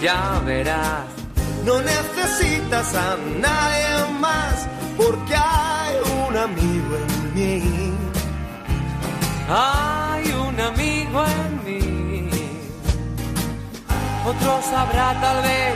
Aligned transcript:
Ya 0.00 0.40
verás. 0.44 1.04
No 1.64 1.80
necesitas 1.80 2.94
a 2.94 3.16
nadie 3.38 4.12
más 4.18 4.66
porque 4.96 5.34
hay 5.34 5.96
un 6.26 6.36
amigo 6.36 6.96
en 6.96 7.34
mí. 7.34 7.92
Hay 9.48 10.32
un 10.32 10.60
amigo 10.60 11.24
en 11.26 11.64
mí. 11.64 12.30
Otros 14.24 14.64
habrá 14.76 15.20
tal 15.20 15.42
vez 15.42 15.74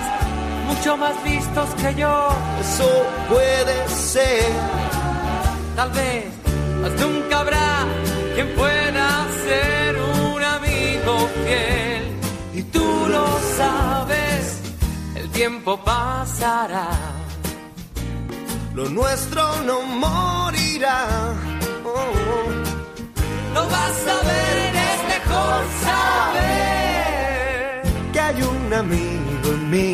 mucho 0.69 0.97
más 0.97 1.23
vistos 1.25 1.69
que 1.81 1.95
yo. 1.95 2.29
Eso 2.61 2.89
puede 3.29 3.89
ser. 3.89 4.53
Tal 5.77 5.91
vez 5.91 6.25
nunca 7.01 7.41
habrá 7.41 7.87
quien 8.35 8.49
pueda 8.55 9.27
ser 9.47 9.97
un 9.99 10.43
amigo 10.43 11.29
fiel. 11.45 12.03
Y 12.55 12.63
tú 12.65 12.87
lo 13.09 13.27
sabes, 13.57 13.94
tiempo 15.35 15.77
pasará. 15.85 16.89
Lo 18.75 18.89
nuestro 18.89 19.43
no 19.69 19.83
morirá. 19.83 21.07
Oh, 21.85 22.13
Lo 23.55 23.63
vas 23.75 23.99
a 24.15 24.19
ver, 24.31 24.75
es 24.91 24.99
mejor 25.15 25.59
saber. 25.87 27.83
que 28.13 28.21
hay 28.21 28.39
un 28.43 28.73
amigo 28.73 29.49
en 29.57 29.71
mí. 29.71 29.94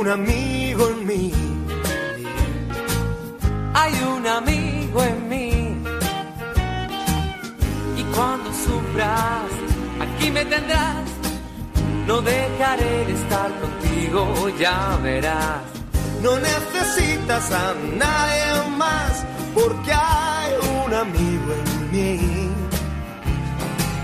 Un 0.00 0.08
amigo 0.08 0.88
en 0.88 1.06
mí. 1.06 1.32
Hay 3.74 3.92
un 4.14 4.26
amigo 4.26 5.02
en 5.02 5.28
mí. 5.28 5.50
Y 7.98 8.02
cuando 8.14 8.50
sufras, 8.64 9.50
aquí 10.00 10.30
me 10.30 10.44
tendrás. 10.46 11.04
No 12.06 12.22
dejaré 12.22 13.04
de 13.08 13.12
estar 13.12 13.50
contigo, 13.60 14.48
ya 14.58 14.98
verás. 15.02 15.64
No 16.22 16.32
necesitas 16.38 17.52
a 17.52 17.74
nadie 18.04 18.70
más 18.78 19.24
porque 19.54 19.92
hay 19.92 20.50
un 20.78 20.94
amigo 20.94 21.48
en 21.62 21.92
mí. 21.92 22.48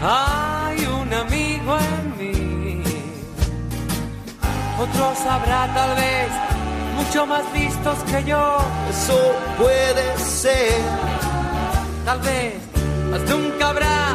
Hay 0.02 0.78
un 1.00 1.12
amigo 1.14 1.45
Otros 4.78 5.18
habrá 5.26 5.72
tal 5.72 5.96
vez 5.96 6.28
mucho 6.96 7.26
más 7.26 7.50
vistos 7.52 7.98
que 8.10 8.24
yo. 8.24 8.58
Eso 8.90 9.18
puede 9.56 10.18
ser. 10.18 10.80
Tal 12.04 12.20
vez 12.20 12.54
más 13.10 13.20
nunca 13.22 13.68
habrá 13.70 14.14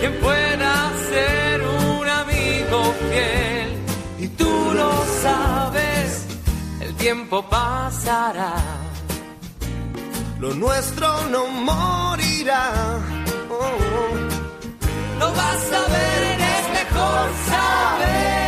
quien 0.00 0.14
pueda 0.20 0.92
ser 1.10 1.62
un 1.62 2.08
amigo 2.08 2.94
fiel. 3.10 3.68
Y 4.18 4.28
tú 4.28 4.72
lo 4.74 4.92
sabes, 5.22 6.26
el 6.80 6.94
tiempo 6.96 7.42
pasará. 7.48 8.54
Lo 10.40 10.52
nuestro 10.54 11.08
no 11.30 11.46
morirá. 11.46 12.70
Oh, 13.48 15.18
Lo 15.20 15.30
vas 15.32 15.64
a 15.80 15.82
ver, 15.94 16.40
es 16.40 16.64
mejor 16.80 17.30
saber. 17.48 18.41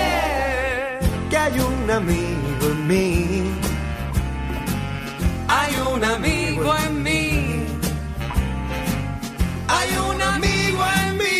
Que 1.94 2.00
hay 2.00 2.02
un 2.02 2.10
amigo 2.10 2.66
en 2.66 2.86
mí. 2.88 3.42
Hay 5.48 5.74
un 5.76 6.04
amigo 6.04 6.76
en 6.76 7.02
mí. 7.02 7.66
Hay 9.68 9.96
un 10.10 10.22
amigo 10.22 10.84
en 11.06 11.18
mí. 11.18 11.34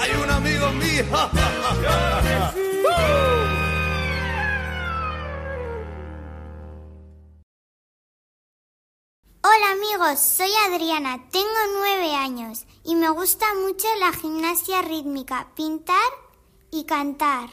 Hay 0.00 0.10
un 0.22 0.30
amigo 0.30 0.68
en 0.68 0.78
mí. 0.78 0.84
Hola 9.56 9.72
amigos, 9.72 10.18
soy 10.20 10.48
Adriana, 10.68 11.22
tengo 11.30 11.48
nueve 11.78 12.14
años 12.14 12.64
y 12.84 12.94
me 12.94 13.08
gusta 13.10 13.46
mucho 13.54 13.86
la 14.00 14.12
gimnasia 14.12 14.82
rítmica, 14.82 15.48
pintar 15.54 15.94
y 16.70 16.84
cantar. 16.84 17.50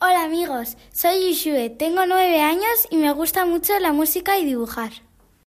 Hola 0.00 0.24
amigos, 0.24 0.76
soy 0.92 1.18
Yishue, 1.20 1.70
tengo 1.70 2.06
nueve 2.06 2.40
años 2.40 2.86
y 2.90 2.96
me 2.96 3.12
gusta 3.12 3.44
mucho 3.44 3.78
la 3.80 3.92
música 3.92 4.38
y 4.38 4.44
dibujar. 4.44 4.92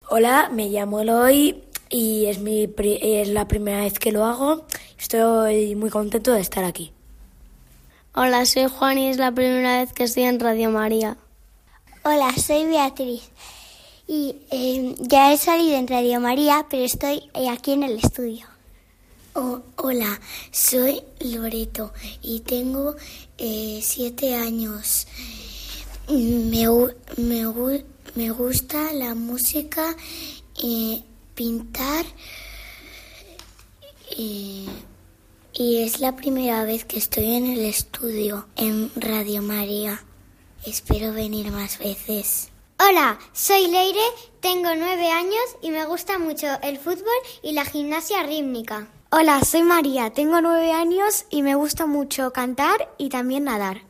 Hola, 0.09 0.49
me 0.51 0.67
llamo 0.69 0.99
Eloy 0.99 1.63
y 1.89 2.25
es, 2.25 2.39
mi 2.39 2.67
pri- 2.67 2.99
es 3.01 3.29
la 3.29 3.47
primera 3.47 3.81
vez 3.81 3.97
que 3.99 4.11
lo 4.11 4.25
hago. 4.25 4.65
Estoy 4.97 5.75
muy 5.75 5.89
contento 5.89 6.33
de 6.33 6.41
estar 6.41 6.63
aquí. 6.65 6.93
Hola, 8.13 8.45
soy 8.45 8.67
Juan 8.67 8.97
y 8.97 9.09
es 9.09 9.17
la 9.17 9.31
primera 9.31 9.79
vez 9.79 9.93
que 9.93 10.03
estoy 10.03 10.23
en 10.23 10.39
Radio 10.39 10.71
María. 10.71 11.17
Hola, 12.03 12.31
soy 12.33 12.65
Beatriz 12.65 13.31
y 14.09 14.35
eh, 14.49 14.95
ya 15.01 15.31
he 15.31 15.37
salido 15.37 15.77
en 15.77 15.87
Radio 15.87 16.19
María, 16.19 16.65
pero 16.67 16.83
estoy 16.83 17.29
eh, 17.35 17.47
aquí 17.47 17.73
en 17.73 17.83
el 17.83 17.99
estudio. 17.99 18.47
Oh, 19.35 19.61
hola, 19.75 20.19
soy 20.51 21.03
Loreto 21.19 21.93
y 22.23 22.39
tengo 22.39 22.95
eh, 23.37 23.79
siete 23.83 24.33
años. 24.33 25.05
Me, 26.07 26.67
me, 27.17 27.83
me 28.15 28.31
gusta 28.31 28.91
la 28.93 29.13
música, 29.13 29.95
eh, 30.63 31.03
pintar 31.35 32.03
eh, 34.17 34.65
y 35.53 35.83
es 35.83 35.99
la 35.99 36.15
primera 36.15 36.63
vez 36.63 36.83
que 36.83 36.97
estoy 36.97 37.35
en 37.35 37.45
el 37.45 37.59
estudio 37.59 38.47
en 38.55 38.91
Radio 38.95 39.43
María. 39.43 40.03
Espero 40.65 41.13
venir 41.13 41.51
más 41.51 41.77
veces. 41.77 42.49
Hola, 42.81 43.19
soy 43.33 43.67
Leire, 43.67 43.99
tengo 44.39 44.69
nueve 44.73 45.11
años 45.11 45.57
y 45.61 45.69
me 45.69 45.83
gusta 45.85 46.17
mucho 46.17 46.47
el 46.63 46.79
fútbol 46.79 47.13
y 47.43 47.51
la 47.51 47.65
gimnasia 47.65 48.23
rítmica. 48.23 48.87
Hola, 49.11 49.41
soy 49.43 49.63
María, 49.63 50.11
tengo 50.11 50.39
nueve 50.39 50.71
años 50.71 51.25
y 51.29 51.41
me 51.41 51.55
gusta 51.55 51.87
mucho 51.87 52.31
cantar 52.31 52.89
y 52.97 53.09
también 53.09 53.43
nadar. 53.43 53.81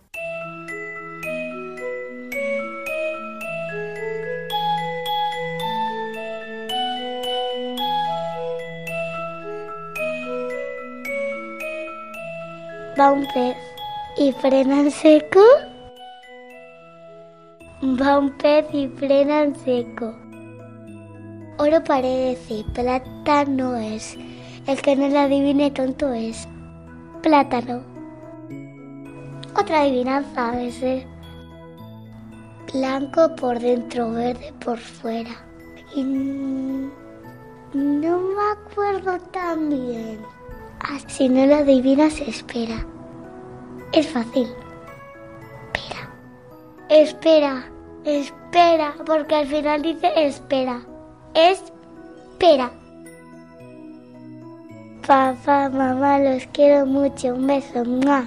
Va 12.99 13.11
un 13.11 13.27
pez 13.27 13.55
y 14.17 14.31
frena 14.31 14.79
en 14.79 14.89
seco. 14.89 15.41
Va 17.99 18.17
un 18.17 18.29
pez 18.37 18.65
y 18.71 18.87
frena 18.87 19.43
en 19.43 19.55
seco. 19.55 20.13
Oro 21.57 21.83
parece, 21.83 22.63
plata 22.73 23.43
no 23.43 23.75
es. 23.75 24.17
El 24.67 24.81
que 24.81 24.95
no 24.95 25.09
lo 25.09 25.19
adivine 25.19 25.69
tonto 25.71 26.13
es. 26.13 26.47
Plátano. 27.21 27.81
Otra 29.59 29.81
adivinanza 29.81 30.49
a 30.49 30.55
veces. 30.55 31.05
Blanco 32.71 33.35
por 33.35 33.59
dentro, 33.59 34.11
verde 34.11 34.53
por 34.63 34.77
fuera. 34.77 35.31
Y 35.93 36.03
no 36.03 36.91
me 37.73 38.51
acuerdo 38.53 39.19
tan 39.31 39.69
bien. 39.69 40.19
Ah, 40.79 40.99
si 41.07 41.27
no 41.27 41.45
lo 41.45 41.55
adivinas, 41.55 42.21
espera. 42.21 42.85
Es 43.91 44.07
fácil. 44.07 44.47
Espera. 45.73 46.09
Espera. 46.87 47.78
Espera. 48.09 48.95
Porque 49.05 49.35
al 49.35 49.47
final 49.47 49.83
dice 49.83 50.11
espera. 50.15 50.81
Espera. 51.35 52.71
Papá, 55.05 55.69
mamá, 55.69 56.17
los 56.17 56.47
quiero 56.47 56.87
mucho. 56.87 57.35
Un 57.35 57.45
beso. 57.45 57.85
¡Mua! 57.85 58.25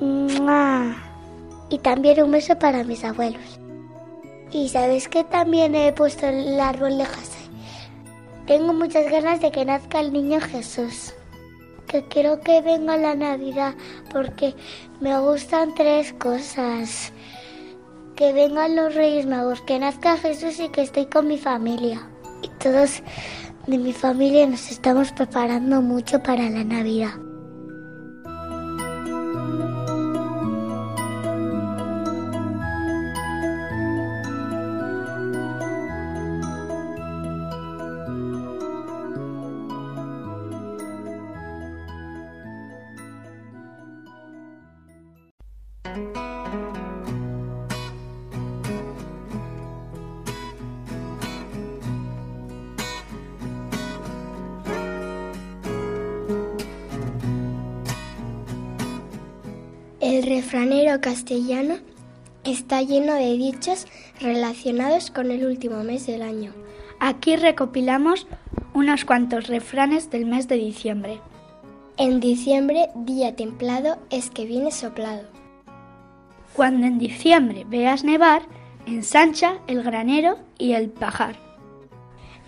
¡Mua! 0.00 0.96
Y 1.68 1.78
también 1.78 2.22
un 2.22 2.32
beso 2.32 2.58
para 2.58 2.82
mis 2.82 3.04
abuelos. 3.04 3.60
Y 4.50 4.68
sabes 4.68 5.08
que 5.08 5.22
también 5.22 5.76
he 5.76 5.92
puesto 5.92 6.26
el 6.26 6.58
árbol 6.58 6.98
de 6.98 7.06
José. 7.06 7.38
Tengo 8.46 8.72
muchas 8.72 9.08
ganas 9.08 9.40
de 9.40 9.52
que 9.52 9.64
nazca 9.64 10.00
el 10.00 10.12
niño 10.12 10.40
Jesús. 10.40 11.14
Que 11.86 12.02
quiero 12.02 12.40
que 12.40 12.60
venga 12.60 12.96
la 12.96 13.14
Navidad 13.14 13.74
porque 14.12 14.56
me 15.00 15.16
gustan 15.20 15.74
tres 15.76 16.12
cosas. 16.14 17.12
Que 18.20 18.34
vengan 18.34 18.76
los 18.76 18.94
Reyes 18.94 19.24
Magos, 19.24 19.62
que 19.62 19.78
nazca 19.78 20.18
Jesús 20.18 20.60
y 20.60 20.68
que 20.68 20.82
estoy 20.82 21.06
con 21.06 21.26
mi 21.26 21.38
familia. 21.38 22.06
Y 22.42 22.48
todos 22.62 23.02
de 23.66 23.78
mi 23.78 23.94
familia 23.94 24.46
nos 24.46 24.70
estamos 24.70 25.10
preparando 25.12 25.80
mucho 25.80 26.22
para 26.22 26.50
la 26.50 26.62
Navidad. 26.62 27.14
Castellano 61.00 61.76
está 62.44 62.82
lleno 62.82 63.14
de 63.14 63.32
dichos 63.36 63.86
relacionados 64.20 65.10
con 65.10 65.30
el 65.30 65.44
último 65.44 65.82
mes 65.84 66.06
del 66.06 66.22
año. 66.22 66.52
Aquí 66.98 67.36
recopilamos 67.36 68.26
unos 68.74 69.04
cuantos 69.04 69.48
refranes 69.48 70.10
del 70.10 70.26
mes 70.26 70.48
de 70.48 70.56
diciembre. 70.56 71.20
En 71.96 72.20
diciembre, 72.20 72.88
día 72.94 73.36
templado 73.36 73.98
es 74.10 74.30
que 74.30 74.46
viene 74.46 74.70
soplado. 74.70 75.24
Cuando 76.54 76.86
en 76.86 76.98
diciembre 76.98 77.64
veas 77.68 78.04
nevar, 78.04 78.42
ensancha 78.86 79.58
el 79.66 79.82
granero 79.82 80.38
y 80.58 80.72
el 80.72 80.88
pajar. 80.88 81.36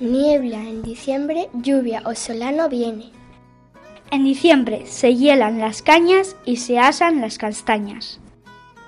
Niebla 0.00 0.58
en 0.62 0.82
diciembre, 0.82 1.48
lluvia 1.52 2.02
o 2.04 2.14
solano 2.14 2.68
viene. 2.68 3.10
En 4.10 4.24
diciembre 4.24 4.86
se 4.86 5.14
hielan 5.14 5.58
las 5.58 5.82
cañas 5.82 6.36
y 6.44 6.56
se 6.56 6.78
asan 6.78 7.20
las 7.20 7.38
castañas. 7.38 8.21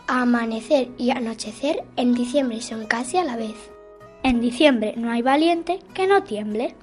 Amanecer 0.06 0.90
y 0.98 1.10
anochecer 1.10 1.82
en 1.96 2.14
diciembre 2.14 2.60
son 2.60 2.86
casi 2.86 3.16
a 3.16 3.24
la 3.24 3.36
vez. 3.36 3.56
En 4.22 4.40
diciembre 4.40 4.94
no 4.96 5.10
hay 5.10 5.22
valiente 5.22 5.78
que 5.94 6.06
no 6.06 6.22
tiemble. 6.22 6.75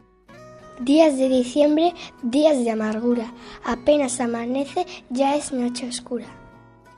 Días 0.79 1.17
de 1.17 1.29
diciembre, 1.29 1.93
días 2.23 2.63
de 2.63 2.71
amargura. 2.71 3.31
Apenas 3.63 4.19
amanece, 4.19 4.87
ya 5.11 5.35
es 5.35 5.53
noche 5.53 5.87
oscura. 5.87 6.25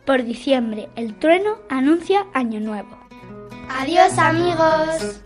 Por 0.05 0.23
diciembre 0.23 0.89
el 0.95 1.19
trueno 1.19 1.57
anuncia 1.69 2.25
año 2.33 2.61
nuevo. 2.61 2.97
Adiós 3.69 4.17
amigos. 4.17 5.23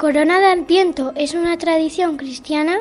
Corona 0.00 0.40
de 0.40 0.46
Adviento 0.46 1.12
es 1.14 1.34
una 1.34 1.58
tradición 1.58 2.16
cristiana 2.16 2.78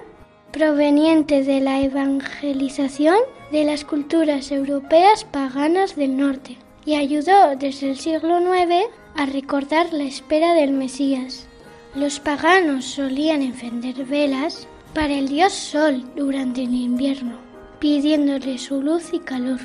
proveniente 0.53 1.43
de 1.43 1.59
la 1.59 1.81
evangelización 1.81 3.17
de 3.51 3.65
las 3.65 3.83
culturas 3.83 4.53
europeas 4.53 5.25
paganas 5.25 5.97
del 5.97 6.15
norte 6.15 6.55
y 6.85 6.95
ayudó 6.95 7.57
desde 7.57 7.89
el 7.89 7.97
siglo 7.97 8.39
IX 8.39 8.85
a 9.17 9.25
recordar 9.25 9.91
la 9.91 10.05
espera 10.05 10.53
del 10.53 10.71
Mesías. 10.71 11.45
Los 11.93 12.21
paganos 12.21 12.85
solían 12.85 13.41
encender 13.41 14.05
velas 14.05 14.65
para 14.93 15.13
el 15.13 15.27
dios 15.27 15.51
Sol 15.51 16.05
durante 16.15 16.63
el 16.63 16.73
invierno, 16.73 17.35
pidiéndole 17.79 18.57
su 18.57 18.81
luz 18.81 19.09
y 19.11 19.19
calor. 19.19 19.59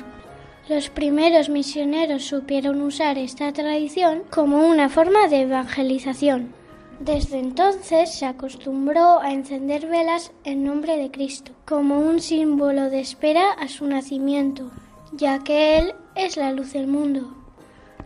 Los 0.67 0.89
primeros 0.89 1.47
misioneros 1.47 2.25
supieron 2.25 2.81
usar 2.81 3.17
esta 3.17 3.53
tradición 3.53 4.23
como 4.29 4.67
una 4.67 4.89
forma 4.89 5.29
de 5.29 5.43
evangelización. 5.43 6.64
Desde 6.99 7.39
entonces 7.39 8.13
se 8.13 8.25
acostumbró 8.25 9.19
a 9.19 9.33
encender 9.33 9.87
velas 9.87 10.31
en 10.45 10.63
nombre 10.63 10.95
de 10.97 11.11
Cristo, 11.11 11.51
como 11.65 11.99
un 11.99 12.21
símbolo 12.21 12.89
de 12.89 13.01
espera 13.01 13.51
a 13.51 13.67
su 13.67 13.85
nacimiento, 13.85 14.71
ya 15.11 15.43
que 15.43 15.77
Él 15.77 15.93
es 16.15 16.37
la 16.37 16.53
luz 16.53 16.71
del 16.71 16.87
mundo. 16.87 17.35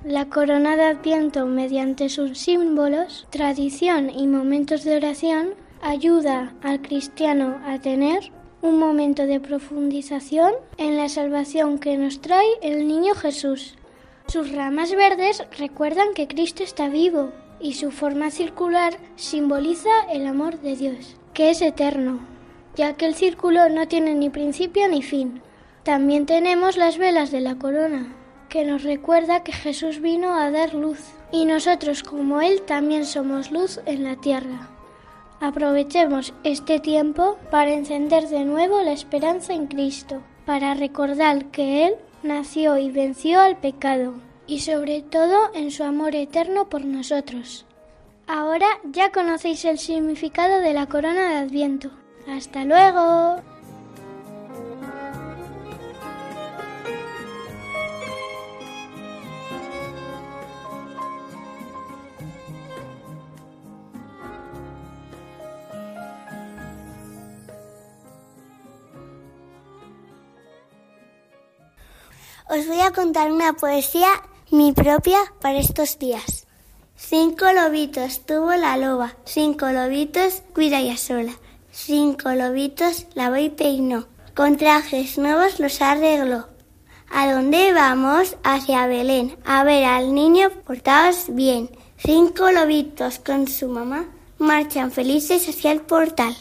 La 0.03 0.25
corona 0.29 0.75
de 0.75 0.85
Adviento, 0.85 1.45
mediante 1.45 2.09
sus 2.09 2.39
símbolos, 2.39 3.27
tradición 3.29 4.09
y 4.09 4.25
momentos 4.25 4.83
de 4.83 4.97
oración, 4.97 5.53
ayuda 5.81 6.55
al 6.63 6.81
cristiano 6.81 7.61
a 7.65 7.77
tener 7.79 8.31
un 8.61 8.79
momento 8.79 9.27
de 9.27 9.39
profundización 9.39 10.53
en 10.77 10.97
la 10.97 11.09
salvación 11.09 11.77
que 11.77 11.95
nos 11.95 12.21
trae 12.21 12.47
el 12.63 12.87
niño 12.87 13.13
Jesús. 13.13 13.75
Sus 14.27 14.51
ramas 14.51 14.95
verdes 14.95 15.43
recuerdan 15.57 16.13
que 16.15 16.27
Cristo 16.27 16.63
está 16.63 16.89
vivo 16.89 17.31
y 17.59 17.73
su 17.73 17.91
forma 17.91 18.31
circular 18.31 18.97
simboliza 19.15 19.89
el 20.11 20.25
amor 20.27 20.59
de 20.59 20.75
Dios, 20.75 21.15
que 21.33 21.49
es 21.49 21.61
eterno, 21.61 22.19
ya 22.75 22.93
que 22.93 23.05
el 23.05 23.15
círculo 23.15 23.69
no 23.69 23.87
tiene 23.87 24.13
ni 24.15 24.29
principio 24.29 24.87
ni 24.87 25.01
fin. 25.01 25.41
También 25.83 26.25
tenemos 26.25 26.77
las 26.77 26.97
velas 26.97 27.31
de 27.31 27.41
la 27.41 27.55
corona, 27.55 28.13
que 28.49 28.65
nos 28.65 28.83
recuerda 28.83 29.43
que 29.43 29.51
Jesús 29.51 30.01
vino 30.01 30.33
a 30.33 30.51
dar 30.51 30.73
luz, 30.73 30.99
y 31.31 31.45
nosotros 31.45 32.03
como 32.03 32.41
Él 32.41 32.61
también 32.63 33.05
somos 33.05 33.51
luz 33.51 33.79
en 33.85 34.03
la 34.03 34.15
tierra. 34.15 34.69
Aprovechemos 35.41 36.33
este 36.43 36.79
tiempo 36.79 37.37
para 37.49 37.71
encender 37.71 38.27
de 38.27 38.43
nuevo 38.43 38.81
la 38.81 38.91
esperanza 38.91 39.53
en 39.53 39.67
Cristo, 39.67 40.21
para 40.45 40.73
recordar 40.73 41.45
que 41.45 41.85
Él 41.85 41.95
nació 42.23 42.77
y 42.77 42.91
venció 42.91 43.39
al 43.39 43.57
pecado, 43.57 44.15
y 44.49 44.61
sobre 44.61 45.03
todo 45.03 45.53
en 45.53 45.69
su 45.69 45.83
amor 45.83 46.15
eterno 46.15 46.69
por 46.69 46.83
nosotros. 46.83 47.67
Ahora 48.25 48.65
ya 48.83 49.11
conocéis 49.11 49.63
el 49.65 49.77
significado 49.77 50.59
de 50.59 50.73
la 50.73 50.87
corona 50.87 51.29
de 51.29 51.35
Adviento. 51.35 51.91
¡Hasta 52.27 52.65
luego! 52.65 53.43
Os 72.51 72.67
voy 72.67 72.79
a 72.81 72.91
contar 72.91 73.31
una 73.31 73.53
poesía 73.53 74.09
mi 74.51 74.73
propia 74.73 75.19
para 75.41 75.59
estos 75.59 75.99
días. 75.99 76.47
Cinco 76.95 77.45
lobitos 77.53 78.25
tuvo 78.25 78.53
la 78.55 78.77
loba, 78.77 79.15
cinco 79.25 79.67
lobitos 79.67 80.41
cuida 80.53 80.81
ya 80.81 80.97
sola, 80.97 81.33
cinco 81.71 82.31
lobitos 82.31 83.05
lavó 83.13 83.37
y 83.37 83.49
peinó, 83.49 84.07
con 84.35 84.57
trajes 84.57 85.17
nuevos 85.17 85.59
los 85.59 85.81
arregló. 85.81 86.47
¿A 87.11 87.31
dónde 87.31 87.73
vamos? 87.73 88.37
Hacia 88.43 88.87
Belén, 88.87 89.37
a 89.45 89.63
ver 89.63 89.85
al 89.85 90.13
niño 90.13 90.49
portados 90.65 91.25
bien. 91.29 91.69
Cinco 91.97 92.51
lobitos 92.51 93.19
con 93.19 93.47
su 93.47 93.67
mamá 93.67 94.05
marchan 94.37 94.91
felices 94.91 95.49
hacia 95.49 95.71
el 95.71 95.81
portal. 95.81 96.35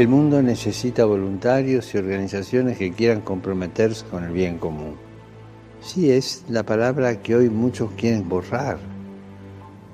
El 0.00 0.08
mundo 0.08 0.42
necesita 0.42 1.04
voluntarios 1.04 1.94
y 1.94 1.98
organizaciones 1.98 2.78
que 2.78 2.90
quieran 2.90 3.20
comprometerse 3.20 4.06
con 4.06 4.24
el 4.24 4.32
bien 4.32 4.56
común. 4.56 4.94
Sí, 5.82 6.10
es 6.10 6.42
la 6.48 6.62
palabra 6.62 7.20
que 7.20 7.36
hoy 7.36 7.50
muchos 7.50 7.90
quieren 7.98 8.26
borrar, 8.26 8.78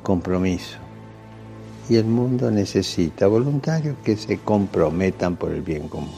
compromiso. 0.04 0.78
Y 1.88 1.96
el 1.96 2.04
mundo 2.04 2.52
necesita 2.52 3.26
voluntarios 3.26 3.96
que 4.04 4.16
se 4.16 4.38
comprometan 4.38 5.34
por 5.34 5.50
el 5.50 5.62
bien 5.62 5.88
común. 5.88 6.14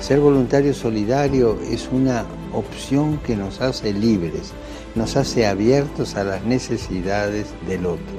Ser 0.00 0.18
voluntario 0.18 0.74
solidario 0.74 1.56
es 1.70 1.88
una 1.92 2.24
opción 2.52 3.18
que 3.18 3.36
nos 3.36 3.60
hace 3.60 3.92
libres, 3.92 4.52
nos 4.94 5.16
hace 5.16 5.46
abiertos 5.46 6.16
a 6.16 6.24
las 6.24 6.44
necesidades 6.44 7.46
del 7.66 7.86
otro, 7.86 8.16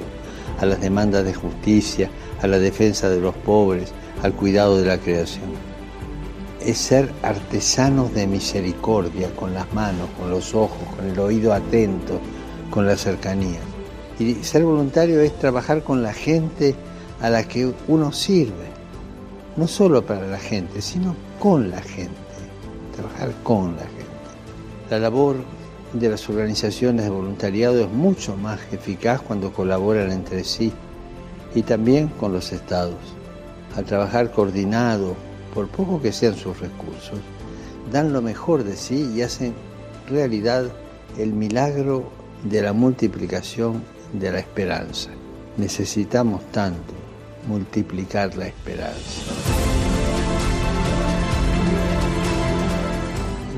a 0.60 0.66
las 0.66 0.80
demandas 0.80 1.24
de 1.24 1.34
justicia, 1.34 2.10
a 2.40 2.46
la 2.46 2.58
defensa 2.58 3.08
de 3.08 3.20
los 3.20 3.34
pobres, 3.34 3.92
al 4.22 4.32
cuidado 4.32 4.78
de 4.78 4.86
la 4.86 4.98
creación. 4.98 5.50
Es 6.64 6.78
ser 6.78 7.10
artesanos 7.22 8.14
de 8.14 8.26
misericordia 8.26 9.34
con 9.34 9.52
las 9.52 9.72
manos, 9.74 10.08
con 10.18 10.30
los 10.30 10.54
ojos, 10.54 10.78
con 10.96 11.08
el 11.08 11.18
oído 11.18 11.52
atento, 11.52 12.20
con 12.70 12.86
la 12.86 12.96
cercanía. 12.96 13.60
Y 14.18 14.34
ser 14.34 14.64
voluntario 14.64 15.20
es 15.20 15.36
trabajar 15.38 15.82
con 15.82 16.02
la 16.02 16.12
gente 16.12 16.74
a 17.20 17.30
la 17.30 17.46
que 17.46 17.72
uno 17.88 18.12
sirve, 18.12 18.70
no 19.56 19.66
solo 19.66 20.04
para 20.06 20.26
la 20.26 20.38
gente, 20.38 20.80
sino 20.80 21.14
con 21.38 21.70
la 21.70 21.80
gente, 21.82 22.12
trabajar 22.94 23.32
con 23.42 23.76
la 23.76 23.82
gente. 23.82 24.02
La 24.90 24.98
labor 24.98 25.36
de 25.92 26.08
las 26.08 26.28
organizaciones 26.28 27.04
de 27.04 27.10
voluntariado 27.10 27.80
es 27.80 27.90
mucho 27.90 28.36
más 28.36 28.60
eficaz 28.72 29.20
cuando 29.20 29.52
colaboran 29.52 30.10
entre 30.10 30.44
sí 30.44 30.72
y 31.54 31.62
también 31.62 32.08
con 32.08 32.32
los 32.32 32.52
estados. 32.52 32.96
Al 33.76 33.84
trabajar 33.84 34.30
coordinado, 34.30 35.14
por 35.54 35.68
poco 35.68 36.00
que 36.00 36.12
sean 36.12 36.34
sus 36.34 36.58
recursos, 36.60 37.18
dan 37.90 38.12
lo 38.12 38.22
mejor 38.22 38.64
de 38.64 38.76
sí 38.76 39.10
y 39.14 39.22
hacen 39.22 39.54
realidad 40.08 40.64
el 41.18 41.32
milagro 41.32 42.10
de 42.44 42.62
la 42.62 42.72
multiplicación 42.72 43.82
de 44.14 44.32
la 44.32 44.38
esperanza. 44.38 45.10
Necesitamos 45.58 46.42
tanto 46.52 46.94
multiplicar 47.46 48.34
la 48.36 48.46
esperanza. 48.46 49.32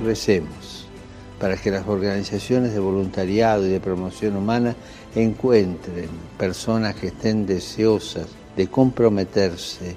Recemos 0.05 0.74
para 1.39 1.57
que 1.57 1.71
las 1.71 1.87
organizaciones 1.87 2.73
de 2.73 2.79
voluntariado 2.79 3.67
y 3.67 3.71
de 3.71 3.81
promoción 3.81 4.37
humana 4.37 4.75
encuentren 5.15 6.09
personas 6.39 6.95
que 6.95 7.09
estén 7.09 7.47
deseosas 7.47 8.27
de 8.57 8.69
comprometerse 8.69 9.97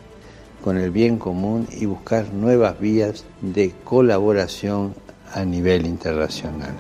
con 0.64 0.78
el 0.78 0.92
bien 0.92 1.18
común 1.18 1.68
y 1.72 1.86
buscar 1.86 2.34
nuevas 2.34 2.80
vías 2.80 3.24
de 3.42 3.74
colaboración 3.84 4.96
a 5.34 5.46
nivel 5.46 5.86
internacional. 5.86 6.76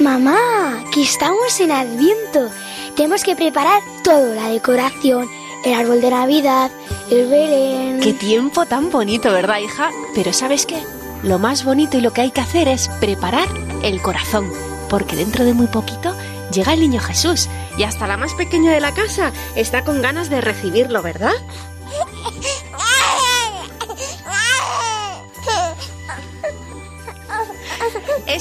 Mamá, 0.00 0.84
que 0.92 1.02
estamos 1.02 1.58
en 1.60 1.70
Adviento. 1.70 2.50
Tenemos 2.96 3.24
que 3.24 3.34
preparar 3.34 3.82
todo, 4.04 4.34
la 4.34 4.48
decoración, 4.48 5.28
el 5.64 5.74
árbol 5.74 6.00
de 6.00 6.10
Navidad, 6.10 6.70
el 7.10 7.28
Belén. 7.28 8.00
Qué 8.00 8.12
tiempo 8.12 8.66
tan 8.66 8.88
bonito, 8.90 9.32
¿verdad, 9.32 9.58
hija? 9.58 9.90
Pero 10.14 10.32
¿sabes 10.32 10.64
qué? 10.64 10.80
Lo 11.24 11.40
más 11.40 11.64
bonito 11.64 11.98
y 11.98 12.00
lo 12.00 12.12
que 12.12 12.20
hay 12.20 12.30
que 12.30 12.40
hacer 12.40 12.68
es 12.68 12.88
preparar 13.00 13.48
el 13.82 14.00
corazón, 14.00 14.48
porque 14.88 15.16
dentro 15.16 15.44
de 15.44 15.54
muy 15.54 15.66
poquito 15.66 16.14
llega 16.52 16.72
el 16.72 16.80
niño 16.80 17.00
Jesús 17.00 17.48
y 17.76 17.82
hasta 17.82 18.06
la 18.06 18.16
más 18.16 18.32
pequeña 18.34 18.72
de 18.72 18.80
la 18.80 18.94
casa 18.94 19.32
está 19.56 19.82
con 19.82 20.00
ganas 20.00 20.30
de 20.30 20.40
recibirlo, 20.40 21.02
¿verdad? 21.02 21.34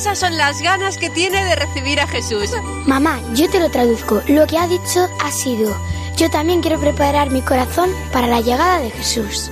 Esas 0.04 0.20
son 0.20 0.36
las 0.36 0.62
ganas 0.62 0.98
que 0.98 1.10
tiene 1.10 1.46
de 1.46 1.56
recibir 1.56 2.02
a 2.02 2.08
Jesús. 2.08 2.50
Mamá, 2.86 3.22
yo 3.36 3.50
te 3.50 3.58
lo 3.58 3.72
traduzco. 3.72 4.22
Lo 4.28 4.46
que 4.46 4.58
ha 4.58 4.68
dicho 4.68 5.08
ha 5.22 5.32
sido, 5.32 5.74
yo 6.18 6.30
también 6.30 6.60
quiero 6.60 6.78
preparar 6.78 7.30
mi 7.30 7.42
corazón 7.42 7.90
para 8.12 8.28
la 8.28 8.42
llegada 8.42 8.80
de 8.80 8.92
Jesús. 8.92 9.50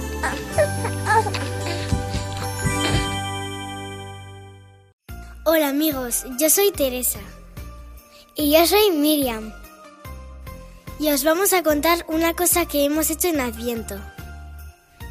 Hola 5.46 5.70
amigos, 5.70 6.26
yo 6.38 6.50
soy 6.50 6.74
Teresa. 6.74 7.20
Y 8.36 8.52
yo 8.52 8.68
soy 8.68 8.92
Miriam. 8.92 9.54
Y 11.00 11.12
os 11.12 11.24
vamos 11.24 11.54
a 11.54 11.64
contar 11.64 12.06
una 12.10 12.34
cosa 12.34 12.66
que 12.66 12.84
hemos 12.84 13.10
hecho 13.10 13.30
en 13.30 13.40
Adviento. 13.40 13.96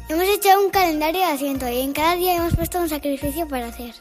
Hemos 0.07 0.25
hecho 0.25 0.49
un 0.63 0.69
calendario 0.69 1.21
de 1.21 1.25
Adviento 1.25 1.67
y 1.67 1.81
en 1.81 1.93
cada 1.93 2.15
día 2.15 2.35
hemos 2.35 2.55
puesto 2.55 2.77
un 2.77 2.89
sacrificio 2.89 3.47
para 3.47 3.69
hacer. 3.69 3.95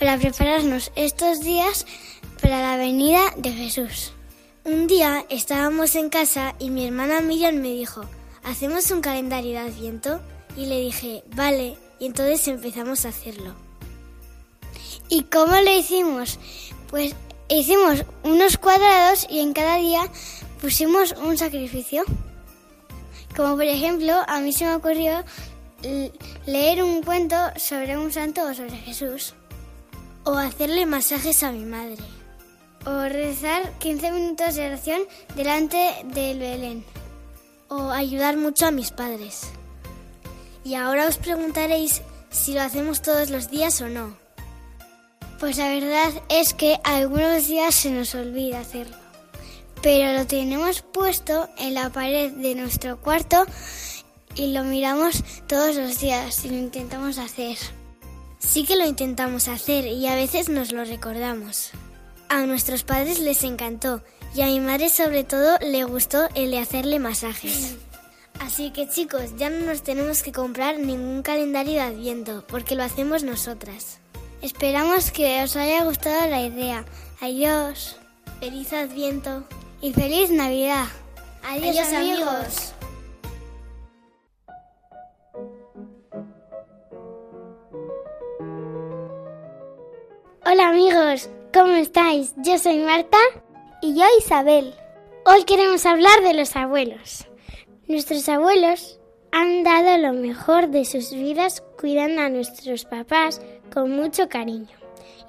Para 0.00 0.16
prepararnos 0.16 0.92
estos 0.96 1.40
días 1.40 1.84
para 2.40 2.62
la 2.62 2.78
venida 2.78 3.20
de 3.36 3.52
Jesús. 3.52 4.14
Un 4.64 4.86
día 4.86 5.26
estábamos 5.28 5.94
en 5.94 6.08
casa 6.08 6.54
y 6.58 6.70
mi 6.70 6.86
hermana 6.86 7.20
Miriam 7.20 7.56
me 7.56 7.68
dijo, 7.68 8.06
¿hacemos 8.42 8.90
un 8.92 9.02
calendario 9.02 9.52
de 9.52 9.58
Adviento? 9.58 10.22
Y 10.56 10.64
le 10.64 10.80
dije, 10.80 11.22
vale, 11.36 11.76
y 11.98 12.06
entonces 12.06 12.48
empezamos 12.48 13.04
a 13.04 13.10
hacerlo. 13.10 13.54
¿Y 15.10 15.24
cómo 15.24 15.54
lo 15.60 15.70
hicimos? 15.70 16.38
Pues 16.88 17.14
hicimos 17.50 18.06
unos 18.22 18.56
cuadrados 18.56 19.26
y 19.28 19.40
en 19.40 19.52
cada 19.52 19.76
día 19.76 20.00
pusimos 20.62 21.12
un 21.12 21.36
sacrificio. 21.36 22.04
Como 23.36 23.54
por 23.54 23.64
ejemplo, 23.64 24.14
a 24.26 24.40
mí 24.40 24.54
se 24.54 24.64
me 24.64 24.76
ocurrió 24.76 25.22
leer 26.46 26.82
un 26.82 27.02
cuento 27.02 27.36
sobre 27.56 27.98
un 27.98 28.10
santo 28.10 28.44
o 28.44 28.54
sobre 28.54 28.78
Jesús. 28.78 29.34
O 30.24 30.32
hacerle 30.32 30.84
masajes 30.86 31.42
a 31.42 31.52
mi 31.52 31.64
madre. 31.64 32.02
O 32.84 33.08
rezar 33.08 33.78
15 33.78 34.12
minutos 34.12 34.54
de 34.54 34.66
oración 34.66 35.02
delante 35.34 35.94
del 36.04 36.38
Belén. 36.38 36.84
O 37.68 37.90
ayudar 37.90 38.36
mucho 38.36 38.66
a 38.66 38.70
mis 38.70 38.90
padres. 38.90 39.50
Y 40.64 40.74
ahora 40.74 41.06
os 41.06 41.16
preguntaréis 41.16 42.02
si 42.30 42.52
lo 42.52 42.62
hacemos 42.62 43.02
todos 43.02 43.30
los 43.30 43.50
días 43.50 43.80
o 43.80 43.88
no. 43.88 44.16
Pues 45.38 45.56
la 45.56 45.70
verdad 45.70 46.12
es 46.28 46.52
que 46.52 46.78
algunos 46.84 47.48
días 47.48 47.74
se 47.74 47.90
nos 47.90 48.14
olvida 48.14 48.60
hacerlo. 48.60 48.96
Pero 49.82 50.12
lo 50.12 50.26
tenemos 50.26 50.82
puesto 50.82 51.48
en 51.56 51.72
la 51.72 51.88
pared 51.88 52.32
de 52.32 52.54
nuestro 52.54 53.00
cuarto 53.00 53.46
y 54.34 54.52
lo 54.52 54.64
miramos 54.64 55.24
todos 55.46 55.76
los 55.76 55.98
días 55.98 56.44
y 56.44 56.50
lo 56.50 56.56
intentamos 56.56 57.16
hacer. 57.16 57.56
Sí 58.40 58.64
que 58.64 58.74
lo 58.76 58.84
intentamos 58.86 59.46
hacer 59.46 59.86
y 59.86 60.06
a 60.08 60.16
veces 60.16 60.48
nos 60.48 60.72
lo 60.72 60.84
recordamos. 60.84 61.70
A 62.28 62.40
nuestros 62.46 62.82
padres 62.82 63.20
les 63.20 63.44
encantó 63.44 64.02
y 64.34 64.42
a 64.42 64.46
mi 64.46 64.60
madre 64.60 64.88
sobre 64.88 65.24
todo 65.24 65.56
le 65.60 65.84
gustó 65.84 66.28
el 66.34 66.50
de 66.50 66.58
hacerle 66.58 66.98
masajes. 66.98 67.76
Así 68.40 68.70
que 68.70 68.88
chicos, 68.88 69.36
ya 69.36 69.50
no 69.50 69.66
nos 69.66 69.82
tenemos 69.82 70.22
que 70.22 70.32
comprar 70.32 70.78
ningún 70.78 71.22
calendario 71.22 71.74
de 71.74 71.80
Adviento 71.82 72.44
porque 72.48 72.74
lo 72.74 72.82
hacemos 72.82 73.22
nosotras. 73.22 73.98
Esperamos 74.42 75.10
que 75.10 75.42
os 75.42 75.54
haya 75.56 75.84
gustado 75.84 76.28
la 76.28 76.40
idea. 76.42 76.84
Adiós. 77.20 77.96
Feliz 78.40 78.72
Adviento. 78.72 79.44
Y 79.82 79.92
feliz 79.92 80.30
Navidad. 80.30 80.86
Adiós, 81.42 81.76
Adiós, 81.76 81.92
amigos. 81.92 82.28
amigos. 82.28 82.72
Hola 90.60 90.68
amigos, 90.68 91.30
¿cómo 91.54 91.72
estáis? 91.72 92.34
Yo 92.36 92.58
soy 92.58 92.80
Marta 92.80 93.16
y 93.80 93.94
yo 93.94 94.04
Isabel. 94.18 94.74
Hoy 95.24 95.44
queremos 95.44 95.86
hablar 95.86 96.20
de 96.22 96.34
los 96.34 96.54
abuelos. 96.54 97.26
Nuestros 97.88 98.28
abuelos 98.28 99.00
han 99.32 99.62
dado 99.62 99.96
lo 99.96 100.12
mejor 100.12 100.68
de 100.68 100.84
sus 100.84 101.12
vidas 101.12 101.62
cuidando 101.80 102.20
a 102.20 102.28
nuestros 102.28 102.84
papás 102.84 103.40
con 103.72 103.90
mucho 103.92 104.28
cariño. 104.28 104.76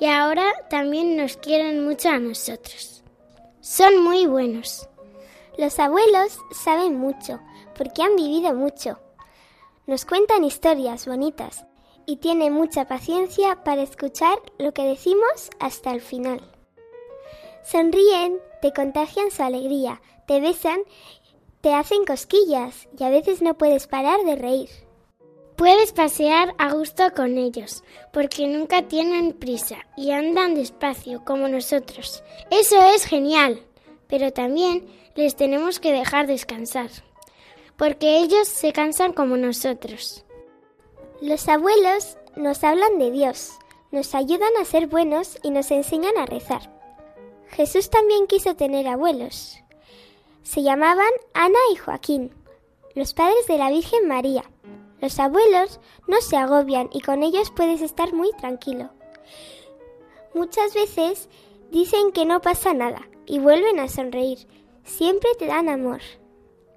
Y 0.02 0.08
ahora 0.08 0.44
también 0.70 1.16
nos 1.16 1.38
quieren 1.38 1.86
mucho 1.86 2.10
a 2.10 2.20
nosotros. 2.20 3.02
Son 3.62 4.04
muy 4.04 4.26
buenos. 4.26 4.90
Los 5.58 5.80
abuelos 5.80 6.40
saben 6.52 7.00
mucho 7.00 7.40
porque 7.78 8.04
han 8.04 8.18
vivido 8.18 8.54
mucho. 8.54 9.00
Nos 9.88 10.04
cuentan 10.04 10.44
historias 10.44 11.06
bonitas 11.08 11.64
y 12.12 12.18
tienen 12.18 12.52
mucha 12.52 12.90
paciencia 12.90 13.64
para 13.64 13.84
escuchar 13.84 14.38
lo 14.58 14.74
que 14.74 14.84
decimos 14.84 15.50
hasta 15.60 15.94
el 15.94 16.02
final. 16.02 16.42
Sonríen, 17.64 18.38
te 18.62 18.74
contagian 18.74 19.32
su 19.32 19.42
alegría, 19.44 20.02
te 20.28 20.42
besan, 20.42 20.82
te 21.62 21.74
hacen 21.74 22.04
cosquillas 22.04 22.90
y 23.00 23.06
a 23.06 23.10
veces 23.10 23.42
no 23.42 23.58
puedes 23.58 23.88
parar 23.88 24.26
de 24.26 24.36
reír. 24.36 24.68
Puedes 25.56 25.94
pasear 25.94 26.54
a 26.58 26.74
gusto 26.74 27.14
con 27.16 27.38
ellos, 27.38 27.82
porque 28.12 28.46
nunca 28.46 28.82
tienen 28.90 29.32
prisa 29.32 29.78
y 29.96 30.12
andan 30.12 30.54
despacio 30.54 31.24
como 31.24 31.48
nosotros. 31.48 32.26
Eso 32.50 32.76
es 32.94 33.06
genial, 33.06 33.62
pero 34.08 34.34
también 34.34 34.86
les 35.16 35.38
tenemos 35.38 35.80
que 35.80 35.94
dejar 35.94 36.28
descansar, 36.28 36.90
porque 37.78 38.18
ellos 38.18 38.50
se 38.50 38.74
cansan 38.74 39.14
como 39.14 39.38
nosotros. 39.38 40.26
Los 41.22 41.48
abuelos 41.48 42.18
nos 42.36 42.64
hablan 42.64 42.98
de 42.98 43.12
Dios, 43.12 43.52
nos 43.92 44.16
ayudan 44.16 44.50
a 44.60 44.66
ser 44.66 44.88
buenos 44.88 45.38
y 45.44 45.52
nos 45.52 45.70
enseñan 45.70 46.18
a 46.18 46.26
rezar. 46.26 46.76
Jesús 47.50 47.92
también 47.92 48.26
quiso 48.26 48.56
tener 48.56 48.88
abuelos. 48.88 49.60
Se 50.42 50.64
llamaban 50.64 51.12
Ana 51.36 51.60
y 51.72 51.76
Joaquín, 51.76 52.34
los 52.96 53.14
padres 53.14 53.46
de 53.46 53.60
la 53.60 53.70
Virgen 53.70 54.08
María. 54.08 54.46
Los 55.00 55.20
abuelos 55.20 55.80
no 56.08 56.22
se 56.22 56.38
agobian 56.38 56.90
y 56.92 57.02
con 57.02 57.22
ellos 57.22 57.52
puedes 57.56 57.84
estar 57.84 58.14
muy 58.14 58.32
tranquilo. 58.32 58.90
Muchas 60.34 60.74
veces 60.74 61.30
dicen 61.70 62.14
que 62.14 62.26
no 62.26 62.42
pasa 62.42 62.74
nada 62.74 63.08
y 63.28 63.38
vuelven 63.38 63.80
a 63.80 63.90
sonreír. 63.90 64.48
Siempre 64.86 65.30
te 65.38 65.46
dan 65.46 65.70
amor. 65.70 66.02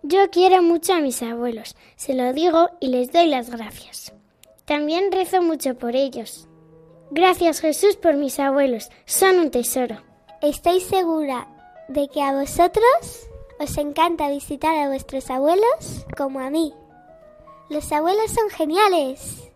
Yo 0.03 0.29
quiero 0.31 0.61
mucho 0.61 0.93
a 0.93 1.01
mis 1.01 1.23
abuelos, 1.23 1.77
se 1.97 2.13
lo 2.13 2.35
digo 2.35 2.69
y 2.79 2.89
les 2.89 3.11
doy 3.11 3.29
las 3.29 3.49
gracias. 3.49 4.13
También 4.65 5.13
rezo 5.13 5.43
mucho 5.43 5.75
por 5.75 5.95
ellos. 5.95 6.49
Gracias 7.11 7.61
Jesús 7.61 7.97
por 7.97 8.15
mis 8.15 8.41
abuelos, 8.41 8.89
son 9.05 9.39
un 9.39 9.51
tesoro. 9.51 10.03
Estoy 10.41 10.81
segura 10.81 11.49
de 11.89 12.09
que 12.09 12.23
a 12.23 12.33
vosotros 12.33 13.29
os 13.59 13.79
encanta 13.79 14.29
visitar 14.31 14.75
a 14.77 14.89
vuestros 14.89 15.31
abuelos 15.31 16.07
como 16.17 16.41
a 16.41 16.51
mí. 16.51 16.73
Los 17.69 17.91
abuelos 17.93 18.31
son 18.31 18.51
geniales. 18.51 19.51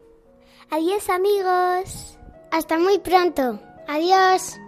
Adiós 0.70 1.08
amigos. 1.08 2.18
Hasta 2.50 2.78
muy 2.78 2.98
pronto. 2.98 3.58
Adiós. 3.86 4.58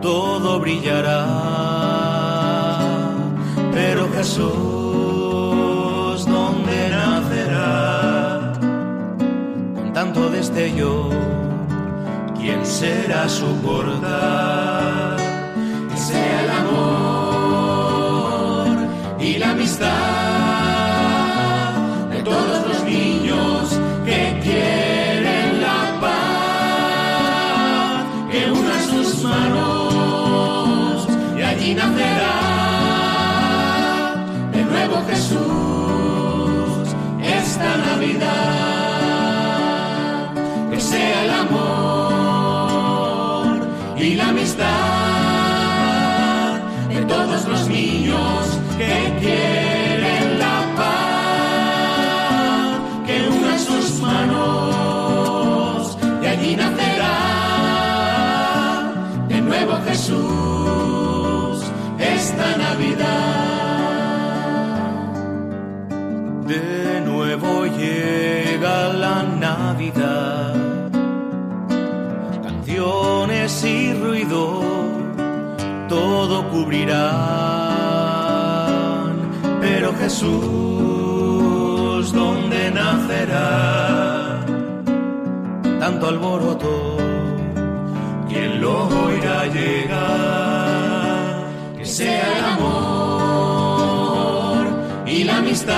Todo 0.00 0.60
brillará. 0.60 1.26
Pero 3.72 4.08
Jesús, 4.16 4.44
¿dónde 6.26 6.88
nacerá? 6.90 8.52
Con 9.74 9.92
tanto 9.92 10.30
destello, 10.30 11.10
¿quién 12.38 12.64
será 12.64 13.28
su 13.28 13.46
portal? 13.56 15.16
Que 15.90 15.96
sea 15.96 16.42
el 16.44 16.50
amor 16.50 17.58
y 19.20 19.38
la 19.38 19.50
amistad 19.50 20.23
que 48.78 48.94
quieren 49.20 50.38
la 50.38 50.58
paz, 50.78 52.00
que 53.06 53.16
unan 53.28 53.58
sus 53.58 54.00
manos 54.00 55.98
y 56.22 56.26
allí 56.26 56.56
nacerá 56.56 57.18
de 59.28 59.40
nuevo 59.40 59.72
Jesús 59.86 61.64
esta 61.98 62.56
Navidad. 62.56 63.24
De 66.48 67.00
nuevo 67.00 67.66
llega 67.66 68.92
la 68.92 69.22
Navidad, 69.22 70.54
canciones 72.42 73.64
y 73.64 73.94
ruido, 73.94 74.62
todo 75.88 76.48
cubrirá 76.50 77.53
Jesús, 80.00 80.42
¿dónde 82.12 82.70
nacerá? 82.70 84.40
Tanto 85.80 86.06
alboroto, 86.08 86.96
¿quién 88.28 88.60
lo 88.60 88.86
oirá 89.04 89.46
llegar? 89.46 91.46
Que 91.78 91.84
sea 91.84 92.38
el 92.38 92.44
amor 92.56 94.66
y 95.06 95.24
la 95.24 95.38
amistad 95.38 95.74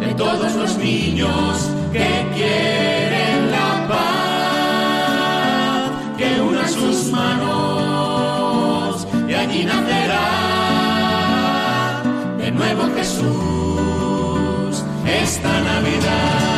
de 0.00 0.14
todos 0.14 0.54
los 0.54 0.78
niños 0.78 1.70
que 1.92 2.26
quieren 2.34 3.50
la 3.50 3.86
paz, 3.88 5.90
que 6.18 6.40
unan 6.40 6.68
sus 6.68 7.10
manos 7.12 9.06
y 9.28 9.34
allí 9.34 9.64
nacerá 9.64 9.95
Jesús 12.94 14.84
esta 15.06 15.60
Navidad. 15.60 16.56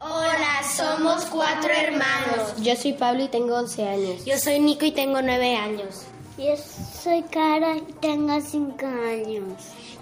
Hola, 0.00 0.62
somos 0.76 1.24
cuatro 1.26 1.70
hermanos. 1.70 2.54
Yo 2.62 2.74
soy 2.76 2.94
Pablo 2.94 3.24
y 3.24 3.28
tengo 3.28 3.56
11 3.56 3.88
años. 3.88 4.24
Yo 4.24 4.38
soy 4.38 4.58
Nico 4.60 4.84
y 4.84 4.92
tengo 4.92 5.20
nueve 5.22 5.56
años. 5.56 6.06
Yo 6.38 6.56
soy 6.56 7.22
Cara 7.22 7.76
y 7.76 7.92
tengo 8.00 8.40
cinco 8.40 8.86
años. 8.86 9.52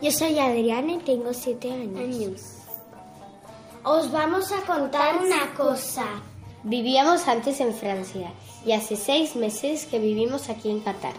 Yo 0.00 0.10
soy 0.10 0.38
Adriana 0.38 0.94
y 0.94 0.98
tengo 0.98 1.32
siete 1.34 1.70
años. 1.70 2.40
Os 3.84 4.10
vamos 4.10 4.50
a 4.52 4.60
contar 4.62 5.16
una 5.16 5.52
cosa. 5.54 6.04
Vivíamos 6.64 7.26
antes 7.26 7.58
en 7.60 7.74
Francia 7.74 8.32
y 8.64 8.70
hace 8.70 8.94
seis 8.94 9.34
meses 9.34 9.84
que 9.84 9.98
vivimos 9.98 10.48
aquí 10.48 10.70
en 10.70 10.78
Qatar. 10.78 11.14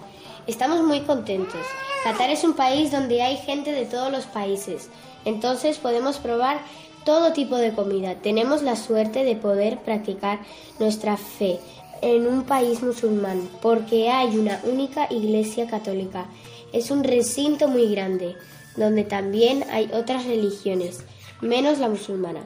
Estamos 0.47 0.83
muy 0.83 1.01
contentos. 1.01 1.59
Qatar 2.05 2.29
es 2.29 2.45
un 2.45 2.53
país 2.53 2.91
donde 2.91 3.21
hay 3.21 3.35
gente 3.35 3.73
de 3.73 3.85
todos 3.85 4.09
los 4.09 4.25
países, 4.25 4.89
entonces 5.25 5.79
podemos 5.79 6.17
probar 6.19 6.61
todo 7.03 7.33
tipo 7.33 7.57
de 7.57 7.73
comida. 7.73 8.15
Tenemos 8.15 8.61
la 8.61 8.77
suerte 8.77 9.25
de 9.25 9.35
poder 9.35 9.79
practicar 9.79 10.39
nuestra 10.79 11.17
fe 11.17 11.59
en 12.01 12.25
un 12.25 12.43
país 12.43 12.81
musulmán 12.81 13.49
porque 13.61 14.09
hay 14.09 14.37
una 14.37 14.61
única 14.63 15.07
iglesia 15.09 15.67
católica. 15.67 16.25
Es 16.71 16.89
un 16.89 17.03
recinto 17.03 17.67
muy 17.67 17.91
grande 17.91 18.37
donde 18.77 19.03
también 19.03 19.65
hay 19.71 19.91
otras 19.93 20.25
religiones, 20.25 21.03
menos 21.41 21.79
la 21.79 21.89
musulmana. 21.89 22.45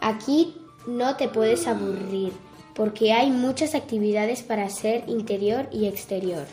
Aquí 0.00 0.54
no 0.86 1.16
te 1.16 1.28
puedes 1.28 1.66
aburrir 1.66 2.32
porque 2.74 3.12
hay 3.12 3.30
muchas 3.30 3.74
actividades 3.74 4.42
para 4.42 4.64
hacer 4.64 5.04
interior 5.06 5.68
y 5.72 5.86
exterior. 5.86 6.46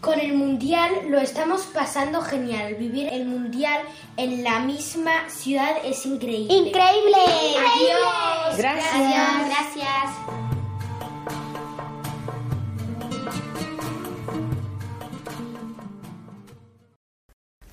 Con 0.00 0.20
el 0.20 0.34
mundial 0.34 0.90
lo 1.08 1.18
estamos 1.18 1.62
pasando 1.62 2.20
genial. 2.22 2.74
Vivir 2.74 3.08
el 3.12 3.26
mundial 3.26 3.80
en 4.16 4.44
la 4.44 4.60
misma 4.60 5.28
ciudad 5.28 5.72
es 5.84 6.04
increíble. 6.06 6.54
¡Increíble! 6.54 7.16
Adiós. 7.58 8.56
Gracias. 8.56 9.48
Gracias. 9.48 10.12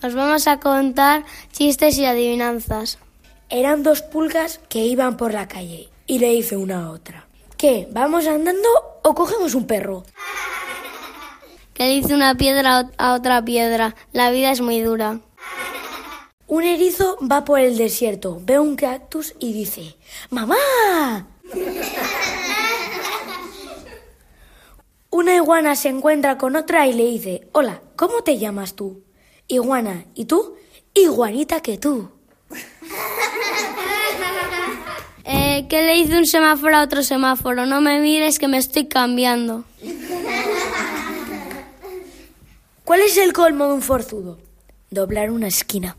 Os 0.02 0.16
vamos 0.16 0.48
a 0.48 0.60
contar 0.60 1.24
chistes 1.54 1.98
y 1.98 2.06
adivinanzas. 2.06 2.98
Eran 3.50 3.84
dos 3.84 4.02
pulgas 4.02 4.60
que 4.68 4.80
iban 4.80 5.16
por 5.16 5.34
la 5.34 5.48
calle 5.48 5.93
y 6.08 6.20
le 6.20 6.30
dice 6.30 6.58
una 6.58 6.86
a 6.86 6.90
otra. 6.92 7.28
¿Qué? 7.58 7.88
¿Vamos 7.92 8.28
andando 8.28 8.68
o 9.04 9.14
cogemos 9.14 9.56
un 9.56 9.68
perro? 9.68 10.04
Que 11.74 11.88
le 11.88 11.96
dice 11.96 12.14
una 12.14 12.36
piedra 12.36 12.92
a 13.00 13.14
otra 13.14 13.44
piedra. 13.44 13.96
La 14.12 14.30
vida 14.30 14.52
es 14.52 14.62
muy 14.62 14.82
dura. 14.82 15.22
Un 16.48 16.64
erizo 16.64 17.18
va 17.20 17.46
por 17.46 17.60
el 17.60 17.78
desierto, 17.78 18.40
ve 18.44 18.60
un 18.60 18.76
cactus 18.76 19.34
y 19.40 19.54
dice, 19.54 19.96
¡Mamá! 20.30 21.28
Una 25.10 25.36
iguana 25.36 25.76
se 25.76 25.90
encuentra 25.90 26.38
con 26.38 26.56
otra 26.56 26.86
y 26.86 26.94
le 26.94 27.06
dice, 27.06 27.48
Hola, 27.54 27.82
¿cómo 27.96 28.22
te 28.24 28.38
llamas 28.38 28.76
tú? 28.76 29.04
Iguana, 29.48 30.06
¿y 30.14 30.26
tú? 30.26 30.56
Iguanita 30.94 31.62
que 31.62 31.80
tú. 31.80 32.12
Eh, 35.26 35.66
¿Qué 35.70 35.82
le 35.82 35.94
dice 35.94 36.18
un 36.18 36.26
semáforo 36.26 36.76
a 36.76 36.84
otro 36.84 37.04
semáforo? 37.04 37.66
No 37.66 37.82
me 37.82 38.00
mires 38.00 38.40
que 38.40 38.48
me 38.48 38.58
estoy 38.58 38.88
cambiando. 38.88 39.64
¿Cuál 42.84 43.00
es 43.02 43.18
el 43.18 43.32
colmo 43.32 43.68
de 43.68 43.74
un 43.74 43.82
forzudo? 43.82 44.40
Doblar 44.90 45.32
una 45.32 45.48
esquina. 45.48 45.96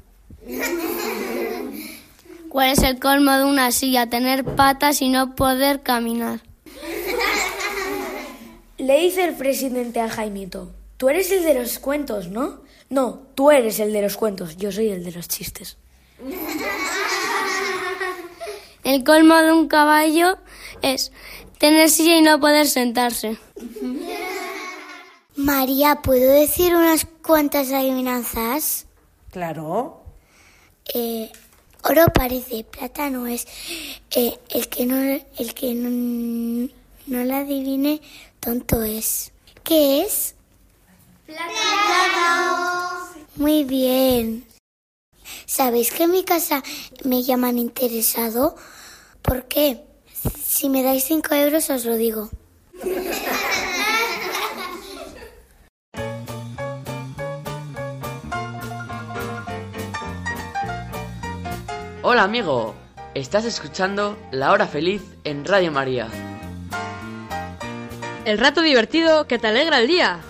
¿Cuál 2.50 2.70
es 2.70 2.82
el 2.82 3.00
colmo 3.00 3.32
de 3.32 3.44
una 3.44 3.72
silla? 3.72 4.08
Tener 4.08 4.44
patas 4.44 5.00
y 5.02 5.08
no 5.08 5.34
poder 5.34 5.82
caminar. 5.82 6.40
Le 8.76 9.00
dice 9.00 9.24
el 9.24 9.34
presidente 9.34 10.00
al 10.00 10.10
Jaimito, 10.10 10.70
tú 10.98 11.08
eres 11.08 11.30
el 11.32 11.42
de 11.42 11.54
los 11.54 11.78
cuentos, 11.78 12.28
¿no? 12.28 12.60
No, 12.90 13.22
tú 13.34 13.50
eres 13.50 13.80
el 13.80 13.92
de 13.92 14.02
los 14.02 14.16
cuentos, 14.16 14.56
yo 14.56 14.70
soy 14.70 14.88
el 14.90 15.04
de 15.04 15.12
los 15.12 15.26
chistes. 15.26 15.78
El 18.84 19.02
colmo 19.02 19.34
de 19.36 19.52
un 19.52 19.66
caballo 19.66 20.38
es 20.82 21.10
tener 21.58 21.88
silla 21.90 22.16
y 22.16 22.22
no 22.22 22.38
poder 22.38 22.68
sentarse. 22.68 23.38
María, 25.36 25.96
¿puedo 25.96 26.30
decir 26.32 26.76
unas 26.76 27.06
cuantas 27.22 27.72
adivinanzas? 27.72 28.86
Claro. 29.32 30.02
Eh, 30.94 31.32
oro 31.82 32.06
parece, 32.14 32.62
plata 32.64 33.10
no 33.10 33.26
es. 33.26 33.46
Eh, 34.14 34.38
el 34.50 34.68
que 34.68 34.86
no, 34.86 34.96
el 35.00 35.54
que 35.54 35.74
no, 35.74 36.68
no 37.06 37.24
la 37.24 37.38
adivine, 37.38 38.00
tonto 38.38 38.82
es. 38.82 39.32
¿Qué 39.64 40.02
es? 40.02 40.34
Muy 43.36 43.64
bien. 43.64 44.46
¿Sabéis 45.46 45.90
que 45.90 46.04
en 46.04 46.10
mi 46.10 46.24
casa 46.24 46.62
me 47.04 47.22
llaman 47.22 47.58
interesado? 47.58 48.56
¿Por 49.22 49.44
qué? 49.44 49.82
Si 50.42 50.68
me 50.68 50.82
dais 50.82 51.04
cinco 51.04 51.34
euros 51.34 51.68
os 51.70 51.84
lo 51.84 51.96
digo. 51.96 52.30
Hola 62.02 62.22
amigo, 62.22 62.74
estás 63.14 63.44
escuchando 63.44 64.16
La 64.30 64.52
Hora 64.52 64.66
Feliz 64.66 65.02
en 65.24 65.44
Radio 65.44 65.72
María. 65.72 66.08
El 68.24 68.38
rato 68.38 68.62
divertido 68.62 69.26
que 69.26 69.38
te 69.38 69.48
alegra 69.48 69.78
el 69.78 69.88
día. 69.88 70.20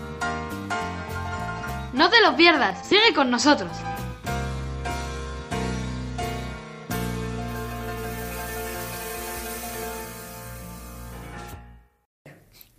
No 1.93 2.11
te 2.11 2.21
lo 2.21 2.37
pierdas, 2.37 2.89
sigue 2.89 3.15
con 3.15 3.31
nosotros. 3.31 3.71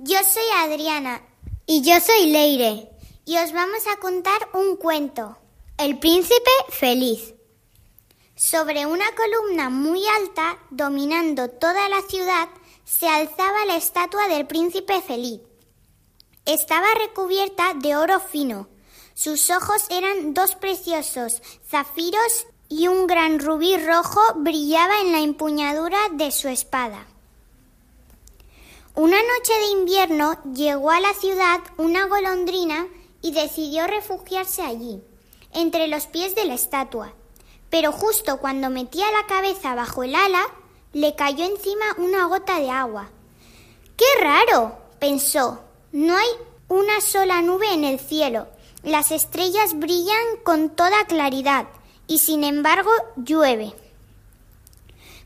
Yo 0.08 0.20
soy 0.24 0.44
Adriana. 0.58 1.24
Y 1.65 1.82
yo 1.82 2.00
soy 2.00 2.28
Leire. 2.28 2.91
Y 3.26 3.38
os 3.38 3.52
vamos 3.54 3.88
a 3.91 4.00
contar 4.00 4.50
un 4.54 4.76
cuento. 4.76 5.36
El 5.80 5.98
príncipe 5.98 6.52
feliz. 6.70 7.34
Sobre 8.36 8.86
una 8.86 9.06
columna 9.15 9.72
muy 9.72 10.06
alta, 10.20 10.60
dominando 10.70 11.50
toda 11.50 11.89
la 11.89 12.04
ciudad, 12.04 12.50
se 12.84 13.08
alzaba 13.08 13.65
la 13.65 13.78
estatua 13.78 14.28
del 14.28 14.46
príncipe 14.46 15.02
feliz. 15.02 15.41
Estaba 16.46 16.86
recubierta 17.04 17.74
de 17.74 17.96
oro 17.96 18.20
fino. 18.20 18.68
Sus 19.15 19.50
ojos 19.50 19.88
eran 19.89 20.36
dos 20.36 20.54
preciosos 20.54 21.41
zafiros 21.68 22.46
y 22.70 22.89
un 22.89 23.08
gran 23.08 23.39
rubí 23.39 23.76
rojo 23.78 24.22
brillaba 24.36 25.02
en 25.02 25.13
la 25.13 25.22
empuñadura 25.22 25.98
de 26.12 26.30
su 26.30 26.48
espada. 26.48 27.08
Una 28.97 29.17
noche 29.17 29.53
de 29.60 29.65
invierno 29.77 30.38
llegó 30.53 30.89
a 30.89 31.01
la 31.01 31.13
ciudad 31.13 31.60
una 31.75 32.05
golondrina 32.05 32.88
y 33.21 33.34
decidió 33.34 33.88
refugiarse 33.88 34.62
allí, 34.62 35.03
entre 35.51 35.89
los 35.89 36.08
pies 36.08 36.34
de 36.34 36.45
la 36.45 36.53
estatua. 36.53 37.12
Pero 37.69 37.91
justo 37.91 38.38
cuando 38.38 38.69
metía 38.69 39.12
la 39.12 39.27
cabeza 39.27 39.75
bajo 39.75 40.03
el 40.03 40.15
ala, 40.15 40.45
le 40.93 41.13
cayó 41.13 41.43
encima 41.43 41.84
una 41.97 42.27
gota 42.27 42.58
de 42.58 42.69
agua. 42.69 43.10
¡Qué 43.97 44.05
raro! 44.21 44.77
pensó. 44.97 45.60
No 45.91 46.15
hay 46.15 46.29
una 46.69 47.01
sola 47.01 47.41
nube 47.41 47.73
en 47.73 47.84
el 47.84 47.99
cielo, 47.99 48.47
Las 48.81 49.12
estrellas 49.12 49.77
brillan 49.77 50.38
con 50.43 50.69
toda 50.69 51.05
claridad 51.05 51.67
y 52.08 52.19
sin 52.19 52.45
embargo 52.45 52.91
llueve. 53.17 53.73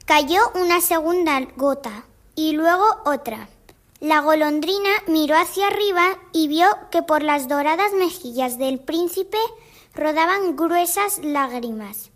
Cayó 0.05 0.39
una 0.55 0.81
segunda 0.81 1.39
gota 1.55 2.05
y 2.33 2.53
luego 2.53 2.85
otra. 3.05 3.47
La 3.99 4.21
golondrina 4.21 4.91
miró 5.07 5.35
hacia 5.35 5.67
arriba 5.67 6.17
y 6.31 6.47
vio 6.47 6.67
que 6.89 7.03
por 7.03 7.21
las 7.21 7.49
doradas 7.49 7.91
mejillas 7.91 8.57
del 8.57 8.79
príncipe 8.79 9.37
rodaban 9.93 10.55
gruesas 10.55 11.19
lágrimas. 11.21 12.09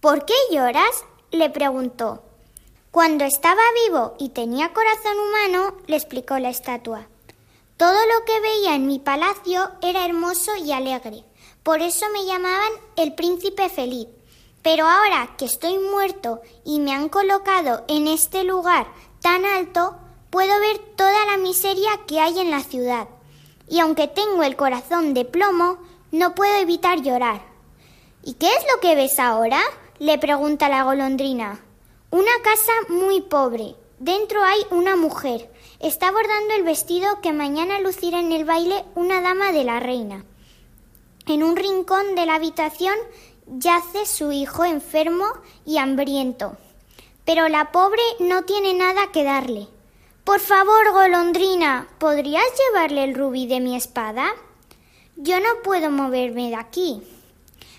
¿Por 0.00 0.24
qué 0.24 0.34
lloras? 0.50 1.04
le 1.30 1.50
preguntó. 1.50 2.22
Cuando 2.90 3.26
estaba 3.26 3.60
vivo 3.86 4.14
y 4.18 4.30
tenía 4.30 4.72
corazón 4.72 5.18
humano, 5.18 5.76
le 5.86 5.96
explicó 5.96 6.38
la 6.38 6.48
estatua. 6.48 7.06
Todo 7.76 7.92
lo 8.06 8.24
que 8.24 8.40
veía 8.40 8.74
en 8.74 8.86
mi 8.86 8.98
palacio 8.98 9.70
era 9.82 10.06
hermoso 10.06 10.56
y 10.56 10.72
alegre. 10.72 11.24
Por 11.62 11.82
eso 11.82 12.06
me 12.10 12.24
llamaban 12.24 12.72
el 12.96 13.14
príncipe 13.14 13.68
feliz. 13.68 14.08
Pero 14.62 14.86
ahora 14.86 15.34
que 15.36 15.44
estoy 15.44 15.78
muerto 15.78 16.40
y 16.64 16.80
me 16.80 16.92
han 16.92 17.10
colocado 17.10 17.84
en 17.86 18.08
este 18.08 18.44
lugar 18.44 18.86
tan 19.20 19.44
alto, 19.44 19.96
puedo 20.30 20.58
ver 20.60 20.78
toda 20.96 21.26
la 21.26 21.36
miseria 21.36 21.90
que 22.06 22.20
hay 22.20 22.38
en 22.38 22.50
la 22.50 22.62
ciudad. 22.62 23.08
Y 23.68 23.80
aunque 23.80 24.08
tengo 24.08 24.42
el 24.42 24.56
corazón 24.56 25.14
de 25.14 25.24
plomo, 25.24 25.78
no 26.10 26.34
puedo 26.34 26.54
evitar 26.56 27.02
llorar. 27.02 27.42
¿Y 28.22 28.34
qué 28.34 28.48
es 28.48 28.64
lo 28.72 28.80
que 28.80 28.94
ves 28.94 29.18
ahora? 29.18 29.60
le 29.98 30.16
pregunta 30.18 30.68
la 30.68 30.84
golondrina. 30.84 31.60
Una 32.10 32.30
casa 32.42 32.72
muy 32.88 33.20
pobre. 33.20 33.74
Dentro 33.98 34.42
hay 34.42 34.60
una 34.70 34.96
mujer. 34.96 35.50
Está 35.80 36.10
bordando 36.10 36.54
el 36.54 36.62
vestido 36.62 37.20
que 37.20 37.32
mañana 37.32 37.80
lucirá 37.80 38.20
en 38.20 38.32
el 38.32 38.44
baile 38.44 38.84
una 38.94 39.20
dama 39.20 39.52
de 39.52 39.64
la 39.64 39.80
reina. 39.80 40.24
En 41.26 41.42
un 41.42 41.56
rincón 41.56 42.14
de 42.14 42.26
la 42.26 42.36
habitación 42.36 42.94
yace 43.46 44.06
su 44.06 44.32
hijo 44.32 44.64
enfermo 44.64 45.26
y 45.66 45.78
hambriento. 45.78 46.56
Pero 47.24 47.48
la 47.48 47.72
pobre 47.72 48.02
no 48.20 48.44
tiene 48.44 48.74
nada 48.74 49.10
que 49.12 49.24
darle. 49.24 49.68
Por 50.28 50.40
favor, 50.40 50.92
golondrina, 50.92 51.88
¿podrías 51.96 52.44
llevarle 52.58 53.04
el 53.04 53.14
rubí 53.14 53.46
de 53.46 53.60
mi 53.60 53.74
espada? 53.74 54.34
Yo 55.16 55.40
no 55.40 55.62
puedo 55.64 55.90
moverme 55.90 56.50
de 56.50 56.56
aquí. 56.56 57.00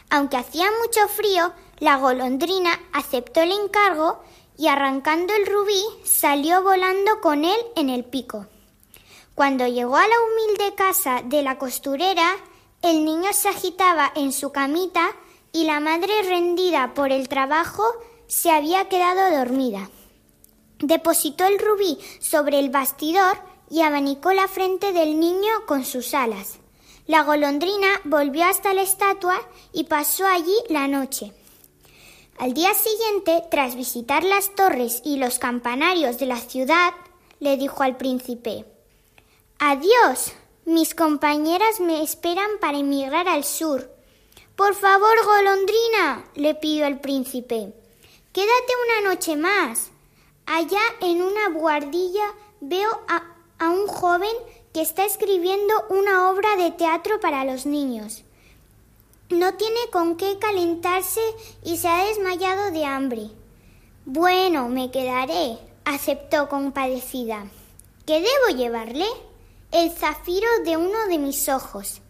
Aunque 0.09 0.37
hacía 0.37 0.65
mucho 0.81 1.07
frío, 1.09 1.53
la 1.77 1.97
golondrina 1.97 2.71
aceptó 2.91 3.41
el 3.41 3.51
encargo 3.51 4.23
y 4.57 4.67
arrancando 4.67 5.31
el 5.35 5.45
rubí 5.45 5.79
salió 6.03 6.63
volando 6.63 7.21
con 7.21 7.45
él 7.45 7.59
en 7.75 7.91
el 7.91 8.03
pico. 8.03 8.47
Cuando 9.35 9.67
llegó 9.67 9.97
a 9.97 10.07
la 10.07 10.15
humilde 10.19 10.73
casa 10.73 11.21
de 11.23 11.43
la 11.43 11.59
costurera, 11.59 12.35
el 12.81 13.05
niño 13.05 13.31
se 13.31 13.49
agitaba 13.49 14.11
en 14.15 14.33
su 14.33 14.51
camita 14.51 15.11
y 15.51 15.65
la 15.65 15.79
madre, 15.79 16.23
rendida 16.23 16.95
por 16.95 17.11
el 17.11 17.29
trabajo, 17.29 17.83
se 18.25 18.49
había 18.49 18.89
quedado 18.89 19.37
dormida. 19.37 19.87
Depositó 20.79 21.45
el 21.45 21.59
rubí 21.59 21.97
sobre 22.19 22.59
el 22.59 22.69
bastidor 22.69 23.37
y 23.69 23.81
abanicó 23.81 24.33
la 24.33 24.47
frente 24.47 24.93
del 24.93 25.19
niño 25.19 25.51
con 25.67 25.85
sus 25.85 26.13
alas. 26.13 26.59
La 27.05 27.23
golondrina 27.23 27.87
volvió 28.03 28.45
hasta 28.45 28.73
la 28.73 28.81
estatua 28.81 29.41
y 29.73 29.85
pasó 29.85 30.25
allí 30.25 30.55
la 30.69 30.87
noche. 30.87 31.33
Al 32.37 32.53
día 32.53 32.73
siguiente, 32.73 33.43
tras 33.51 33.75
visitar 33.75 34.23
las 34.23 34.55
torres 34.55 35.01
y 35.03 35.17
los 35.17 35.39
campanarios 35.39 36.19
de 36.19 36.25
la 36.27 36.37
ciudad, 36.37 36.93
le 37.39 37.57
dijo 37.57 37.83
al 37.83 37.97
príncipe 37.97 38.65
Adiós. 39.59 40.33
Mis 40.65 40.93
compañeras 40.93 41.79
me 41.79 42.03
esperan 42.03 42.51
para 42.61 42.77
emigrar 42.77 43.27
al 43.27 43.43
sur. 43.43 43.89
Por 44.55 44.75
favor, 44.75 45.15
golondrina, 45.25 46.23
le 46.35 46.53
pidió 46.53 46.85
el 46.85 46.99
príncipe. 46.99 47.73
Quédate 48.31 48.73
una 48.85 49.09
noche 49.09 49.35
más. 49.35 49.89
Allá 50.51 50.81
en 51.01 51.21
una 51.21 51.49
buhardilla 51.49 52.33
veo 52.59 52.89
a, 53.07 53.21
un 53.69 53.85
joven 53.85 54.35
que 54.73 54.81
está 54.81 55.05
escribiendo 55.05 55.75
una 55.89 56.31
obra 56.31 56.55
de 56.55 56.71
teatro 56.71 57.19
para 57.19 57.45
los 57.45 57.67
niños. 57.67 58.23
No 59.29 59.53
tiene 59.53 59.79
con 59.91 60.17
qué 60.17 60.39
calentarse 60.39 61.21
y 61.63 61.77
se 61.77 61.87
ha 61.87 62.05
desmayado 62.05 62.71
de 62.71 62.83
hambre. 62.83 63.29
Bueno, 64.05 64.69
me 64.69 64.89
quedaré, 64.89 65.59
aceptó 65.85 66.49
compadecida. 66.49 67.45
¿Qué 68.07 68.15
debo 68.15 68.57
llevarle? 68.57 69.05
El 69.71 69.91
zafiro 69.91 70.47
de 70.65 70.77
uno 70.77 71.05
de 71.09 71.19
mis 71.19 71.47
ojos. 71.47 72.01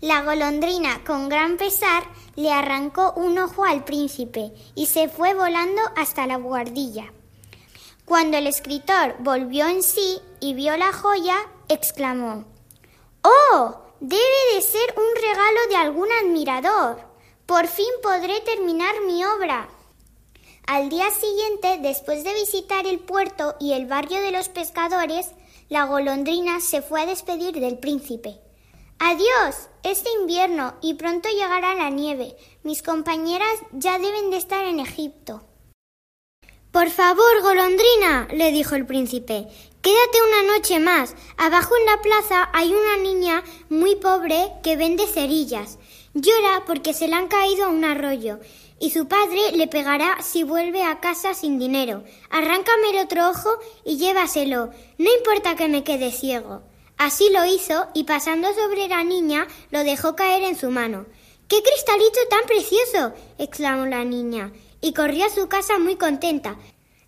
La 0.00 0.24
golondrina, 0.24 1.04
con 1.04 1.28
gran 1.28 1.56
pesar, 1.56 2.02
le 2.34 2.50
arrancó 2.50 3.12
un 3.12 3.38
ojo 3.38 3.64
al 3.64 3.84
príncipe 3.84 4.52
y 4.74 4.86
se 4.86 5.08
fue 5.08 5.34
volando 5.34 5.80
hasta 5.94 6.26
la 6.26 6.38
buhardilla. 6.38 7.12
Cuando 8.08 8.38
el 8.38 8.46
escritor 8.46 9.16
volvió 9.18 9.66
en 9.66 9.82
sí 9.82 10.18
y 10.40 10.54
vio 10.54 10.74
la 10.78 10.94
joya, 10.94 11.36
exclamó 11.68 12.46
¡Oh! 13.22 13.82
Debe 14.00 14.54
de 14.54 14.62
ser 14.62 14.94
un 14.96 15.14
regalo 15.14 15.60
de 15.68 15.76
algún 15.76 16.08
admirador. 16.24 17.02
Por 17.44 17.66
fin 17.66 17.84
podré 18.02 18.40
terminar 18.40 18.94
mi 19.06 19.22
obra. 19.26 19.68
Al 20.66 20.88
día 20.88 21.10
siguiente, 21.10 21.80
después 21.82 22.24
de 22.24 22.32
visitar 22.32 22.86
el 22.86 22.98
puerto 22.98 23.56
y 23.60 23.74
el 23.74 23.84
barrio 23.84 24.22
de 24.22 24.32
los 24.32 24.48
pescadores, 24.48 25.32
la 25.68 25.84
golondrina 25.84 26.60
se 26.60 26.80
fue 26.80 27.02
a 27.02 27.06
despedir 27.06 27.60
del 27.60 27.78
príncipe. 27.78 28.40
Adiós, 28.98 29.68
este 29.82 30.08
invierno 30.18 30.76
y 30.80 30.94
pronto 30.94 31.28
llegará 31.28 31.74
la 31.74 31.90
nieve. 31.90 32.38
Mis 32.62 32.82
compañeras 32.82 33.58
ya 33.72 33.98
deben 33.98 34.30
de 34.30 34.38
estar 34.38 34.64
en 34.64 34.80
Egipto. 34.80 35.47
Por 36.78 36.90
favor, 36.90 37.42
golondrina, 37.42 38.28
le 38.30 38.52
dijo 38.52 38.76
el 38.76 38.86
príncipe, 38.86 39.48
quédate 39.82 40.18
una 40.28 40.54
noche 40.54 40.78
más. 40.78 41.16
Abajo 41.36 41.74
en 41.76 41.86
la 41.86 42.00
plaza 42.00 42.50
hay 42.52 42.72
una 42.72 42.96
niña 42.98 43.42
muy 43.68 43.96
pobre 43.96 44.52
que 44.62 44.76
vende 44.76 45.08
cerillas. 45.08 45.76
Llora 46.14 46.62
porque 46.68 46.94
se 46.94 47.08
le 47.08 47.16
han 47.16 47.26
caído 47.26 47.64
a 47.64 47.70
un 47.70 47.84
arroyo 47.84 48.38
y 48.78 48.90
su 48.90 49.08
padre 49.08 49.50
le 49.54 49.66
pegará 49.66 50.22
si 50.22 50.44
vuelve 50.44 50.84
a 50.84 51.00
casa 51.00 51.34
sin 51.34 51.58
dinero. 51.58 52.04
Arráncame 52.30 52.90
el 52.90 53.04
otro 53.04 53.28
ojo 53.28 53.58
y 53.84 53.96
llévaselo. 53.96 54.70
No 54.98 55.12
importa 55.18 55.56
que 55.56 55.66
me 55.66 55.82
quede 55.82 56.12
ciego. 56.12 56.62
Así 56.96 57.28
lo 57.32 57.44
hizo 57.44 57.88
y 57.92 58.04
pasando 58.04 58.54
sobre 58.54 58.86
la 58.86 59.02
niña 59.02 59.48
lo 59.72 59.82
dejó 59.82 60.14
caer 60.14 60.44
en 60.44 60.56
su 60.56 60.70
mano. 60.70 61.06
¡Qué 61.48 61.60
cristalito 61.60 62.20
tan 62.30 62.46
precioso! 62.46 63.14
exclamó 63.36 63.86
la 63.86 64.04
niña 64.04 64.52
y 64.80 64.92
corrió 64.92 65.26
a 65.26 65.30
su 65.30 65.48
casa 65.48 65.78
muy 65.78 65.96
contenta. 65.96 66.56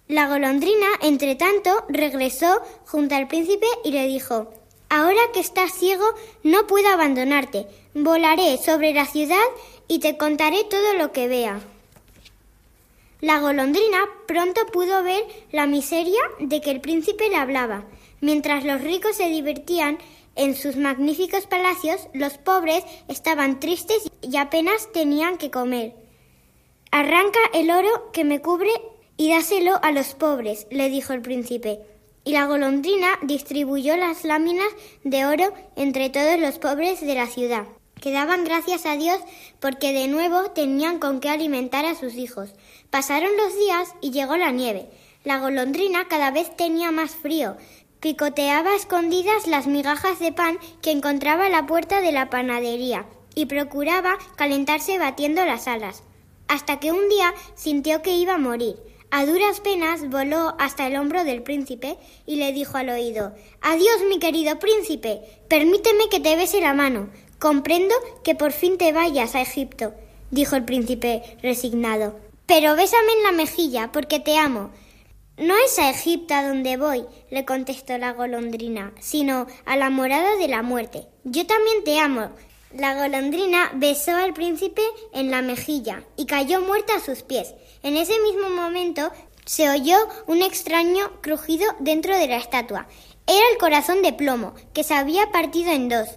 La 0.09 0.28
golondrina, 0.28 0.88
entre 1.02 1.37
tanto, 1.37 1.85
regresó 1.88 2.61
junto 2.87 3.14
al 3.14 3.28
príncipe 3.28 3.66
y 3.85 3.92
le 3.92 4.06
dijo 4.06 4.52
Ahora 4.88 5.20
que 5.33 5.38
estás 5.38 5.72
ciego, 5.72 6.04
no 6.42 6.66
puedo 6.66 6.88
abandonarte. 6.88 7.66
Volaré 7.94 8.59
sobre 8.59 8.92
la 8.92 9.06
ciudad 9.06 9.37
y 9.87 10.00
te 10.00 10.16
contaré 10.16 10.64
todo 10.64 10.94
lo 10.94 11.12
que 11.12 11.28
vea. 11.28 11.61
La 13.20 13.38
golondrina 13.38 13.98
pronto 14.26 14.66
pudo 14.72 15.04
ver 15.04 15.22
la 15.52 15.66
miseria 15.66 16.20
de 16.40 16.61
que 16.61 16.72
el 16.72 16.80
príncipe 16.80 17.28
le 17.28 17.37
hablaba. 17.37 17.85
Mientras 18.20 18.64
los 18.64 18.80
ricos 18.80 19.16
se 19.16 19.28
divertían 19.28 19.98
en 20.35 20.56
sus 20.56 20.76
magníficos 20.76 21.46
palacios, 21.46 22.09
los 22.12 22.38
pobres 22.38 22.83
estaban 23.09 23.61
tristes 23.61 24.11
y 24.22 24.38
apenas 24.38 24.90
tenían 24.92 25.38
que 25.38 25.50
comer. 25.50 26.00
Arranca 26.92 27.38
el 27.55 27.70
oro 27.70 28.11
que 28.12 28.24
me 28.24 28.40
cubre 28.40 28.72
y 29.16 29.31
dáselo 29.31 29.79
a 29.83 29.92
los 29.92 30.14
pobres, 30.14 30.66
le 30.70 30.90
dijo 30.90 31.12
el 31.12 31.22
príncipe. 31.22 31.79
Y 32.24 32.33
la 32.33 32.46
golondrina 32.46 33.09
distribuyó 33.22 33.96
las 33.96 34.24
láminas 34.24 34.66
de 35.05 35.24
oro 35.24 35.55
entre 35.76 36.11
todos 36.11 36.38
los 36.40 36.59
pobres 36.59 37.00
de 37.00 37.14
la 37.14 37.29
ciudad, 37.29 37.66
que 38.00 38.11
daban 38.11 38.42
gracias 38.44 38.87
a 38.87 38.96
Dios 38.96 39.20
porque 39.61 39.92
de 39.92 40.09
nuevo 40.09 40.50
tenían 40.50 40.98
con 40.98 41.20
qué 41.20 41.29
alimentar 41.29 41.85
a 41.85 41.94
sus 41.94 42.14
hijos. 42.14 42.50
Pasaron 42.90 43.31
los 43.37 43.57
días 43.57 43.94
y 44.00 44.11
llegó 44.11 44.37
la 44.37 44.50
nieve. 44.50 44.90
La 45.22 45.38
golondrina 45.38 46.09
cada 46.09 46.33
vez 46.33 46.57
tenía 46.57 46.90
más 46.90 47.12
frío. 47.14 47.57
Picoteaba 48.00 48.70
a 48.70 48.76
escondidas 48.76 49.46
las 49.46 49.68
migajas 49.68 50.18
de 50.18 50.33
pan 50.33 50.59
que 50.83 50.90
encontraba 50.90 51.46
a 51.46 51.50
la 51.50 51.66
puerta 51.66 52.00
de 52.00 52.11
la 52.11 52.31
panadería 52.31 53.07
y 53.35 53.46
procuraba 53.46 54.18
calentarse 54.37 54.98
batiendo 54.98 55.44
las 55.44 55.68
alas, 55.68 56.03
hasta 56.51 56.81
que 56.81 56.91
un 56.91 57.09
día 57.09 57.33
sintió 57.55 58.03
que 58.03 58.17
iba 58.17 58.35
a 58.35 58.39
morir. 58.39 58.77
A 59.13 59.25
duras 59.25 59.61
penas 59.61 60.09
voló 60.11 60.55
hasta 60.59 60.87
el 60.87 60.97
hombro 60.97 61.23
del 61.23 61.43
príncipe 61.43 61.97
y 62.27 62.37
le 62.37 62.53
dijo 62.53 62.77
al 62.77 62.91
oído 62.91 63.33
Adiós, 63.61 64.03
mi 64.09 64.19
querido 64.19 64.59
príncipe. 64.59 65.23
Permíteme 65.49 66.09
que 66.11 66.21
te 66.21 66.35
bese 66.37 66.61
la 66.61 66.75
mano. 66.75 67.09
Comprendo 67.39 67.95
que 68.25 68.35
por 68.35 68.53
fin 68.53 68.79
te 68.79 68.93
vayas 68.93 69.35
a 69.35 69.41
Egipto, 69.41 69.95
dijo 70.31 70.57
el 70.57 70.65
príncipe 70.65 71.23
resignado. 71.41 72.19
Pero 72.47 72.75
bésame 72.75 73.13
en 73.13 73.23
la 73.23 73.33
mejilla, 73.33 73.93
porque 73.93 74.19
te 74.19 74.37
amo. 74.37 74.71
No 75.39 75.55
es 75.65 75.79
a 75.79 75.89
Egipto 75.89 76.35
a 76.35 76.47
donde 76.47 76.77
voy, 76.77 77.05
le 77.31 77.45
contestó 77.45 77.97
la 77.97 78.13
golondrina, 78.13 78.93
sino 78.99 79.47
a 79.65 79.77
la 79.77 79.89
morada 79.89 80.37
de 80.37 80.49
la 80.49 80.63
muerte. 80.63 81.07
Yo 81.25 81.47
también 81.47 81.85
te 81.85 81.99
amo. 81.99 82.31
La 82.72 82.94
golondrina 82.94 83.72
besó 83.74 84.14
al 84.14 84.33
príncipe 84.33 84.83
en 85.12 85.33
la 85.33 85.42
mejilla 85.42 86.04
y 86.16 86.26
cayó 86.26 86.61
muerta 86.61 86.94
a 86.94 87.00
sus 87.00 87.22
pies. 87.22 87.52
En 87.83 87.96
ese 87.96 88.12
mismo 88.20 88.48
momento 88.48 89.11
se 89.44 89.68
oyó 89.68 89.96
un 90.28 90.40
extraño 90.40 91.20
crujido 91.20 91.66
dentro 91.80 92.16
de 92.16 92.28
la 92.28 92.37
estatua. 92.37 92.87
Era 93.26 93.42
el 93.50 93.59
corazón 93.59 94.02
de 94.02 94.12
plomo, 94.12 94.54
que 94.72 94.85
se 94.85 94.94
había 94.94 95.33
partido 95.33 95.72
en 95.72 95.88
dos. 95.88 96.09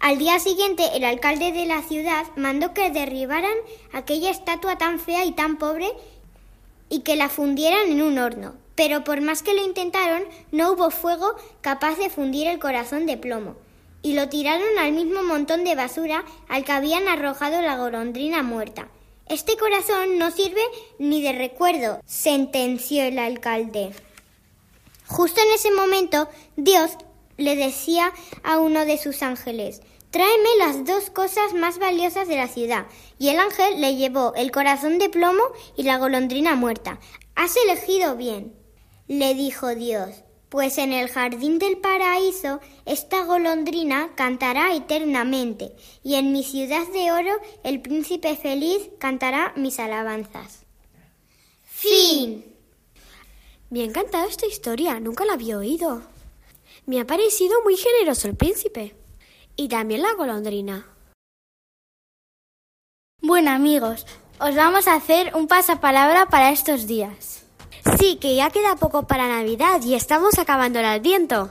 Al 0.00 0.16
día 0.16 0.38
siguiente, 0.38 0.84
el 0.94 1.04
alcalde 1.04 1.52
de 1.52 1.66
la 1.66 1.82
ciudad 1.82 2.24
mandó 2.36 2.72
que 2.72 2.90
derribaran 2.90 3.56
aquella 3.92 4.30
estatua 4.30 4.78
tan 4.78 5.00
fea 5.00 5.26
y 5.26 5.32
tan 5.32 5.58
pobre 5.58 5.92
y 6.88 7.00
que 7.00 7.16
la 7.16 7.28
fundieran 7.28 7.90
en 7.90 8.00
un 8.00 8.16
horno. 8.16 8.54
Pero 8.76 9.04
por 9.04 9.20
más 9.20 9.42
que 9.42 9.52
lo 9.52 9.62
intentaron, 9.62 10.22
no 10.52 10.72
hubo 10.72 10.90
fuego 10.90 11.34
capaz 11.60 11.96
de 11.96 12.08
fundir 12.08 12.46
el 12.46 12.58
corazón 12.58 13.04
de 13.04 13.18
plomo. 13.18 13.56
Y 14.02 14.14
lo 14.14 14.28
tiraron 14.28 14.78
al 14.78 14.92
mismo 14.92 15.22
montón 15.22 15.64
de 15.64 15.74
basura 15.74 16.24
al 16.48 16.64
que 16.64 16.72
habían 16.72 17.08
arrojado 17.08 17.60
la 17.62 17.76
golondrina 17.76 18.42
muerta. 18.42 18.88
Este 19.28 19.56
corazón 19.56 20.18
no 20.18 20.30
sirve 20.30 20.62
ni 20.98 21.22
de 21.22 21.32
recuerdo, 21.32 22.00
sentenció 22.06 23.04
el 23.04 23.18
alcalde. 23.18 23.92
Justo 25.06 25.40
en 25.40 25.54
ese 25.54 25.70
momento, 25.70 26.28
Dios 26.56 26.92
le 27.36 27.56
decía 27.56 28.12
a 28.42 28.58
uno 28.58 28.84
de 28.84 28.98
sus 28.98 29.22
ángeles, 29.22 29.82
Tráeme 30.10 30.56
las 30.58 30.86
dos 30.86 31.10
cosas 31.10 31.52
más 31.52 31.78
valiosas 31.78 32.28
de 32.28 32.36
la 32.36 32.48
ciudad. 32.48 32.86
Y 33.18 33.28
el 33.28 33.38
ángel 33.38 33.80
le 33.80 33.96
llevó 33.96 34.32
el 34.36 34.50
corazón 34.50 34.98
de 34.98 35.10
plomo 35.10 35.42
y 35.76 35.82
la 35.82 35.98
golondrina 35.98 36.54
muerta. 36.54 36.98
Has 37.34 37.54
elegido 37.56 38.16
bien, 38.16 38.54
le 39.06 39.34
dijo 39.34 39.74
Dios, 39.74 40.24
pues 40.48 40.78
en 40.78 40.92
el 40.92 41.08
jardín 41.08 41.58
del 41.58 41.78
paraíso 41.78 42.60
esta 42.86 43.24
golondrina 43.24 44.10
cantará 44.14 44.74
eternamente, 44.74 45.72
y 46.02 46.14
en 46.14 46.32
mi 46.32 46.42
ciudad 46.42 46.86
de 46.88 47.12
oro 47.12 47.40
el 47.64 47.80
príncipe 47.80 48.36
feliz 48.36 48.90
cantará 48.98 49.52
mis 49.56 49.78
alabanzas. 49.78 50.64
Fin. 51.64 52.44
Me 53.70 53.82
ha 53.82 53.84
encantado 53.84 54.26
esta 54.26 54.46
historia, 54.46 54.98
nunca 55.00 55.24
la 55.24 55.34
había 55.34 55.58
oído. 55.58 56.02
Me 56.86 57.00
ha 57.00 57.06
parecido 57.06 57.62
muy 57.62 57.76
generoso 57.76 58.28
el 58.28 58.34
príncipe. 58.34 58.96
Y 59.56 59.68
también 59.68 60.02
la 60.02 60.14
golondrina. 60.14 60.86
Bueno 63.20 63.50
amigos, 63.50 64.06
os 64.40 64.54
vamos 64.54 64.86
a 64.86 64.94
hacer 64.94 65.34
un 65.34 65.48
pasapalabra 65.48 66.28
para 66.30 66.50
estos 66.50 66.86
días. 66.86 67.44
Sí, 67.96 68.16
que 68.16 68.34
ya 68.34 68.50
queda 68.50 68.76
poco 68.76 69.06
para 69.06 69.28
Navidad 69.28 69.80
y 69.82 69.94
estamos 69.94 70.38
acabando 70.38 70.78
el 70.80 70.84
Adviento. 70.84 71.50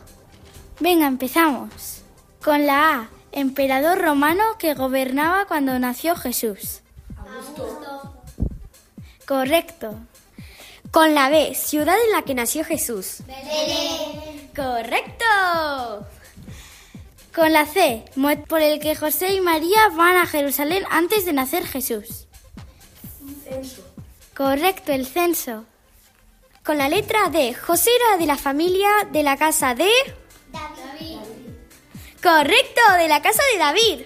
Venga, 0.79 1.07
empezamos. 1.07 2.03
Con 2.43 2.65
la 2.65 2.91
A, 2.91 3.09
emperador 3.31 3.99
romano 3.99 4.43
que 4.59 4.73
gobernaba 4.73 5.45
cuando 5.45 5.77
nació 5.79 6.15
Jesús. 6.15 6.81
Correcto. 9.25 9.95
Con 10.91 11.15
la 11.15 11.29
B, 11.29 11.55
ciudad 11.55 11.95
en 12.05 12.11
la 12.11 12.21
que 12.21 12.35
nació 12.35 12.63
Jesús. 12.63 13.17
Correcto. 14.55 15.25
Con 17.35 17.53
la 17.53 17.65
C, 17.65 18.05
por 18.47 18.61
el 18.61 18.79
que 18.79 18.95
José 18.95 19.33
y 19.33 19.41
María 19.41 19.89
van 19.89 20.17
a 20.17 20.25
Jerusalén 20.25 20.83
antes 20.89 21.25
de 21.25 21.33
nacer 21.33 21.65
Jesús. 21.65 22.27
Correcto, 24.35 24.91
el 24.91 25.05
censo. 25.05 25.65
Con 26.67 26.77
la 26.77 26.89
letra 26.89 27.29
D, 27.29 27.53
José 27.53 27.91
era 27.95 28.17
de 28.17 28.25
la 28.25 28.35
familia 28.35 28.89
de 29.09 29.23
la 29.23 29.37
casa 29.37 29.73
de... 29.73 29.89
Correcto, 32.21 32.81
de 32.97 33.07
la 33.07 33.21
casa 33.21 33.41
de 33.53 33.57
David. 33.57 34.05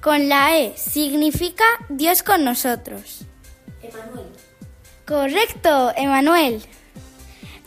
Con 0.00 0.30
la 0.30 0.56
E, 0.56 0.74
significa 0.78 1.66
Dios 1.90 2.22
con 2.22 2.42
nosotros. 2.42 3.26
Correcto, 5.06 5.92
Emanuel. 5.94 6.64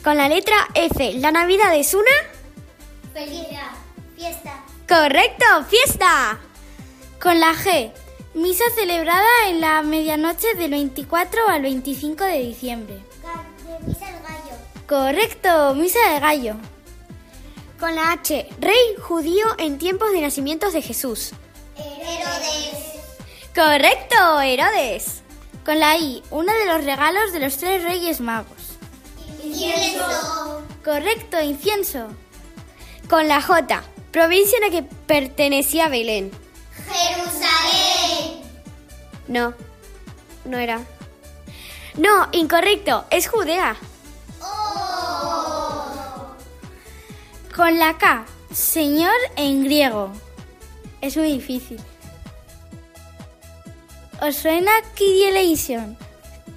Con 0.04 0.18
la 0.18 0.28
letra 0.28 0.68
F, 0.74 1.14
la 1.20 1.32
Navidad 1.32 1.76
es 1.76 1.94
una... 1.94 2.10
Felicidad, 3.14 3.70
fiesta. 4.16 4.66
Correcto, 4.90 5.46
fiesta. 5.70 6.40
Con 7.22 7.40
la 7.40 7.54
G, 7.54 7.92
misa 8.34 8.66
celebrada 8.74 9.48
en 9.48 9.62
la 9.62 9.84
medianoche 9.84 10.56
del 10.56 10.72
24 10.72 11.50
al 11.50 11.62
25 11.62 12.24
de 12.24 12.40
diciembre. 12.40 13.07
Misa 13.86 14.10
el 14.10 14.22
gallo. 14.24 14.56
Correcto, 14.88 15.76
misa 15.76 16.00
de 16.14 16.20
gallo. 16.20 16.56
Con 17.80 17.96
la 17.96 18.12
H, 18.12 18.48
rey 18.60 18.96
judío 19.00 19.46
en 19.58 19.78
tiempos 19.78 20.12
de 20.12 20.22
nacimientos 20.22 20.74
de 20.74 20.82
Jesús. 20.82 21.32
Herodes. 21.76 22.98
Correcto, 23.54 24.42
Herodes. 24.42 25.22
Con 25.64 25.80
la 25.80 25.98
I, 25.98 26.24
uno 26.32 26.54
de 26.54 26.66
los 26.66 26.84
regalos 26.86 27.34
de 27.34 27.40
los 27.40 27.58
tres 27.58 27.84
reyes 27.84 28.22
magos. 28.22 28.78
Incienso. 29.44 30.64
Correcto, 30.84 31.42
incienso. 31.42 32.08
Con 33.10 33.28
la 33.28 33.42
J, 33.42 33.84
provincia 34.12 34.58
a 34.58 34.62
la 34.62 34.70
que 34.72 34.84
pertenecía 34.84 35.90
Belén. 35.90 36.32
Jerusalén. 36.90 38.42
No, 39.28 39.54
no 40.46 40.58
era. 40.58 40.82
No, 41.98 42.28
incorrecto, 42.32 43.06
es 43.10 43.28
Judea. 43.28 43.76
Con 47.56 47.80
la 47.80 47.98
K, 47.98 48.26
Señor 48.54 49.16
en 49.36 49.64
griego. 49.64 50.12
Es 51.02 51.18
muy 51.18 51.32
difícil. 51.32 51.80
¿Os 54.22 54.36
suena 54.36 54.72
Kyrie 54.96 55.30
eleison? 55.30 55.98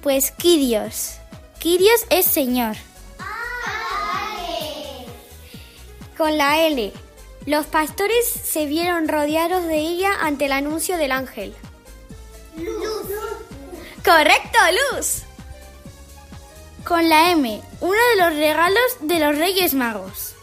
Pues 0.03 0.31
Kyrios. 0.31 1.17
Kyrios 1.59 2.05
es 2.11 2.25
Señor. 2.25 2.75
Con 6.17 6.37
la 6.37 6.59
L, 6.67 6.93
los 7.47 7.65
pastores 7.65 8.27
se 8.27 8.67
vieron 8.67 9.07
rodeados 9.07 9.65
de 9.65 9.79
ella 9.79 10.11
ante 10.21 10.45
el 10.45 10.51
anuncio 10.51 10.97
del 10.97 11.11
ángel. 11.11 11.55
Luz. 12.57 13.07
Correcto, 14.03 14.59
Luz. 14.91 15.23
Con 16.91 17.07
la 17.07 17.31
M, 17.31 17.61
uno 17.79 17.93
de 17.93 18.21
los 18.21 18.33
regalos 18.35 18.97
de 18.99 19.17
los 19.17 19.37
Reyes 19.37 19.73
Magos. 19.73 20.35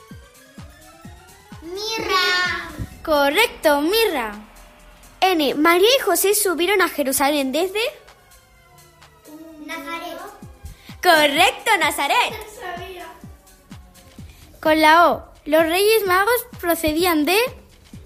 Mirra. 1.61 2.71
Correcto, 3.05 3.83
mirra. 3.83 4.35
N, 5.21 5.55
María 5.57 5.91
y 5.99 6.03
José 6.03 6.35
subieron 6.35 6.81
a 6.81 6.89
Jerusalén 6.89 7.53
desde... 7.53 7.83
Nazaret. 9.67 10.19
Correcto, 11.03 11.71
Nazaret. 11.79 12.35
Con 14.59 14.81
la 14.81 15.11
O, 15.11 15.25
los 15.45 15.63
Reyes 15.65 16.07
Magos 16.07 16.47
procedían 16.59 17.27
de... 17.27 17.37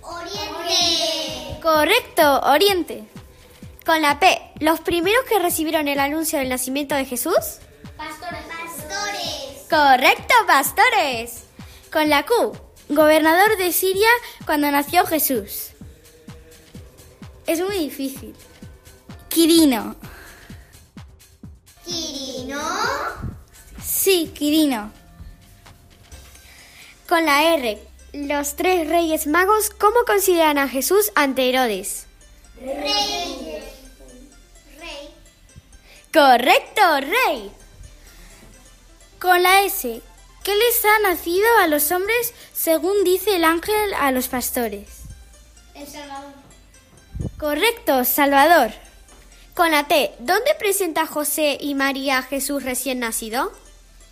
Oriente. 0.01 1.61
Correcto, 1.63 2.41
Oriente. 2.41 3.05
Con 3.87 4.03
la 4.03 4.19
P, 4.19 4.37
los 4.59 4.81
primeros 4.81 5.25
que 5.27 5.39
recibieron 5.39 5.87
el 5.87 6.01
anuncio 6.01 6.41
del 6.41 6.49
nacimiento 6.49 6.97
de 6.97 7.05
Jesús. 7.05 7.62
Pastores. 8.03 8.45
Pastores. 8.49 9.67
Correcto, 9.71 10.35
pastores. 10.49 11.45
Con 11.93 12.11
la 12.11 12.27
Q, 12.27 12.53
gobernador 12.89 13.57
de 13.59 13.71
Siria 13.71 14.09
cuando 14.45 14.69
nació 14.73 15.07
Jesús. 15.07 15.71
Es 17.47 17.61
muy 17.61 17.79
difícil. 17.79 18.35
Quirino. 19.29 19.95
Quirino. 21.85 22.61
Sí, 23.81 24.33
Quirino. 24.37 24.91
Con 27.09 27.25
la 27.25 27.55
R, 27.55 27.79
los 28.15 28.57
tres 28.57 28.89
reyes 28.89 29.29
magos, 29.29 29.71
¿cómo 29.71 30.05
consideran 30.05 30.59
a 30.59 30.67
Jesús 30.67 31.13
ante 31.15 31.49
Herodes? 31.49 32.07
Rey. 32.61 33.63
Rey. 34.81 35.15
Correcto, 36.13 36.83
rey. 37.01 37.53
Con 39.23 39.41
la 39.41 39.63
S, 39.63 40.03
¿qué 40.43 40.53
les 40.53 40.85
ha 40.85 41.09
nacido 41.09 41.47
a 41.61 41.69
los 41.69 41.93
hombres 41.93 42.35
según 42.53 43.05
dice 43.05 43.37
el 43.37 43.45
ángel 43.45 43.95
a 43.95 44.11
los 44.11 44.27
pastores? 44.27 45.03
El 45.77 45.87
Salvador. 45.87 46.33
Correcto, 47.39 48.05
Salvador. 48.05 48.73
Con 49.55 49.71
la 49.71 49.87
T, 49.87 50.13
¿dónde 50.19 50.51
presenta 50.59 51.07
José 51.07 51.57
y 51.61 51.77
María 51.77 52.19
a 52.19 52.23
Jesús 52.25 52.65
recién 52.65 52.99
nacido? 52.99 53.53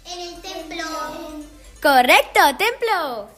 En 0.06 0.20
el 0.20 0.40
templo. 0.42 0.84
Correcto, 1.82 2.40
templo. 2.56 3.28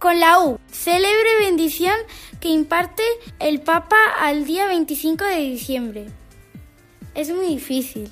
Con 0.00 0.18
la 0.18 0.40
U, 0.40 0.58
célebre 0.72 1.38
bendición 1.38 1.96
que 2.40 2.48
imparte 2.48 3.04
el 3.38 3.60
Papa 3.60 4.12
al 4.18 4.44
día 4.44 4.66
25 4.66 5.24
de 5.24 5.36
diciembre. 5.36 6.06
Es 7.14 7.30
muy 7.30 7.46
difícil. 7.46 8.10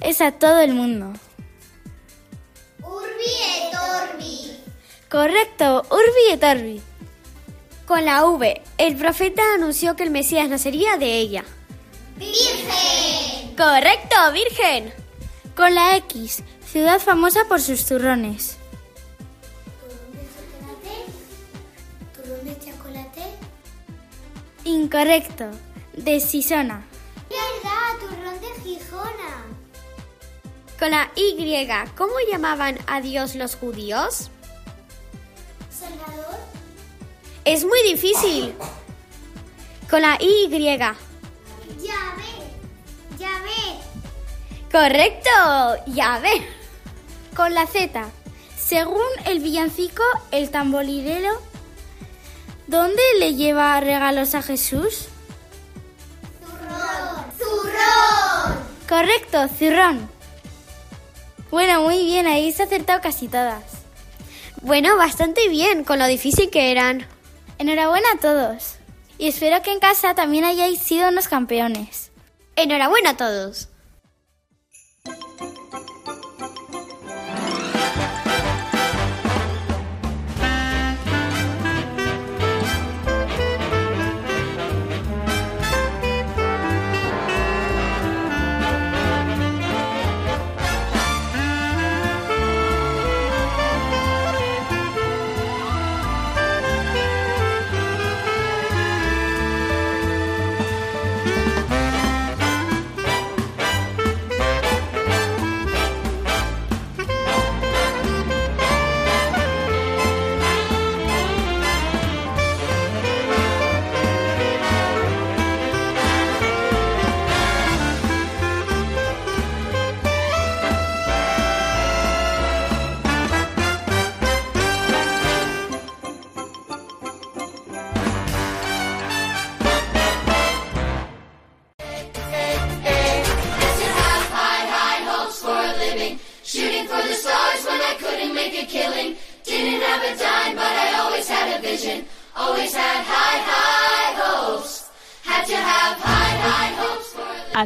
Es 0.00 0.22
a 0.22 0.32
todo 0.32 0.60
el 0.60 0.72
mundo. 0.72 1.12
Urbi 2.86 3.32
et 3.54 3.74
orbi. 3.74 4.60
Correcto, 5.10 5.82
Urbi 5.90 6.32
et 6.32 6.44
Orbi. 6.44 6.82
Con 7.86 8.04
la 8.04 8.24
V, 8.24 8.62
el 8.78 8.96
profeta 8.96 9.42
anunció 9.54 9.94
que 9.94 10.02
el 10.02 10.10
Mesías 10.10 10.48
nacería 10.48 10.96
de 10.96 11.18
ella. 11.18 11.44
¡Virgen! 12.16 13.54
Correcto, 13.56 14.16
virgen. 14.32 14.92
Con 15.54 15.74
la 15.74 15.96
X, 15.96 16.42
ciudad 16.70 16.98
famosa 17.00 17.44
por 17.48 17.60
sus 17.60 17.86
turrones. 17.86 18.56
¿Turrón 22.14 22.44
de 22.44 22.58
chocolate? 22.58 23.22
Incorrecto, 24.64 25.44
de 25.92 26.20
Sisona. 26.20 26.84
Con 30.78 30.90
la 30.90 31.10
Y, 31.16 31.66
¿cómo 31.96 32.12
llamaban 32.30 32.78
a 32.86 33.00
Dios 33.00 33.34
los 33.34 33.56
judíos? 33.56 34.30
¿Salvador? 35.70 36.38
Es 37.46 37.64
muy 37.64 37.82
difícil. 37.82 38.54
Con 39.88 40.02
la 40.02 40.18
Y. 40.20 40.48
Ya 40.50 42.14
ve. 42.16 43.16
Ya 43.18 43.40
ve. 43.40 43.86
Correcto, 44.70 45.30
ya 45.86 46.18
ve. 46.18 46.46
Con 47.34 47.54
la 47.54 47.66
Z, 47.66 48.04
según 48.58 49.06
el 49.26 49.40
villancico 49.40 50.02
El 50.30 50.50
tamborilero, 50.50 51.40
¿dónde 52.66 53.02
le 53.18 53.34
lleva 53.34 53.80
regalos 53.80 54.34
a 54.34 54.42
Jesús? 54.42 55.08
Zurrón. 56.40 57.24
Zurrón. 57.38 58.58
Correcto, 58.88 59.48
zurrón. 59.58 60.15
Bueno, 61.50 61.82
muy 61.82 62.04
bien, 62.04 62.26
ahí 62.26 62.52
se 62.52 62.62
ha 62.62 62.66
acertado 62.66 63.00
casi 63.00 63.28
todas. 63.28 63.62
Bueno, 64.62 64.96
bastante 64.96 65.48
bien, 65.48 65.84
con 65.84 65.98
lo 65.98 66.06
difícil 66.06 66.50
que 66.50 66.72
eran. 66.72 67.06
Enhorabuena 67.58 68.08
a 68.14 68.18
todos. 68.18 68.76
Y 69.18 69.28
espero 69.28 69.62
que 69.62 69.72
en 69.72 69.80
casa 69.80 70.14
también 70.14 70.44
hayáis 70.44 70.80
sido 70.80 71.08
unos 71.08 71.28
campeones. 71.28 72.10
Enhorabuena 72.56 73.10
a 73.10 73.16
todos. 73.16 73.68